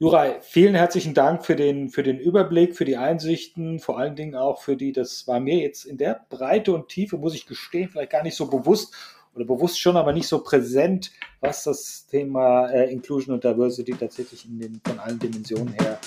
Juraj, 0.00 0.40
vielen 0.40 0.74
herzlichen 0.74 1.12
Dank 1.12 1.44
für 1.44 1.56
den, 1.56 1.90
für 1.90 2.02
den 2.02 2.18
Überblick, 2.18 2.74
für 2.74 2.86
die 2.86 2.96
Einsichten, 2.96 3.80
vor 3.80 3.98
allen 3.98 4.16
Dingen 4.16 4.34
auch 4.34 4.62
für 4.62 4.76
die, 4.76 4.92
das 4.92 5.28
war 5.28 5.40
mir 5.40 5.58
jetzt 5.58 5.84
in 5.84 5.98
der 5.98 6.24
Breite 6.30 6.72
und 6.72 6.88
Tiefe, 6.88 7.18
muss 7.18 7.34
ich 7.34 7.46
gestehen, 7.46 7.90
vielleicht 7.90 8.10
gar 8.10 8.22
nicht 8.22 8.36
so 8.36 8.48
bewusst 8.48 8.94
oder 9.34 9.44
bewusst 9.44 9.80
schon, 9.80 9.96
aber 9.96 10.12
nicht 10.12 10.28
so 10.28 10.40
präsent, 10.40 11.12
was 11.40 11.64
das 11.64 12.06
Thema 12.06 12.66
äh, 12.68 12.92
Inclusion 12.92 13.34
und 13.34 13.44
Diversity 13.44 13.92
tatsächlich 13.92 14.44
in 14.44 14.58
den, 14.58 14.80
von 14.84 14.98
allen 14.98 15.18
Dimensionen 15.18 15.72
her 15.74 15.98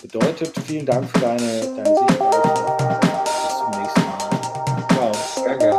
bedeutet. 0.00 0.52
Vielen 0.66 0.86
Dank 0.86 1.08
für 1.10 1.18
deine, 1.20 1.60
deine 1.76 1.96
Sicht. 1.96 2.18
Bis 2.18 3.58
zum 3.58 3.80
nächsten 3.80 4.00
Mal. 4.00 4.86
Ciao. 4.90 5.12
Danke. 5.44 5.77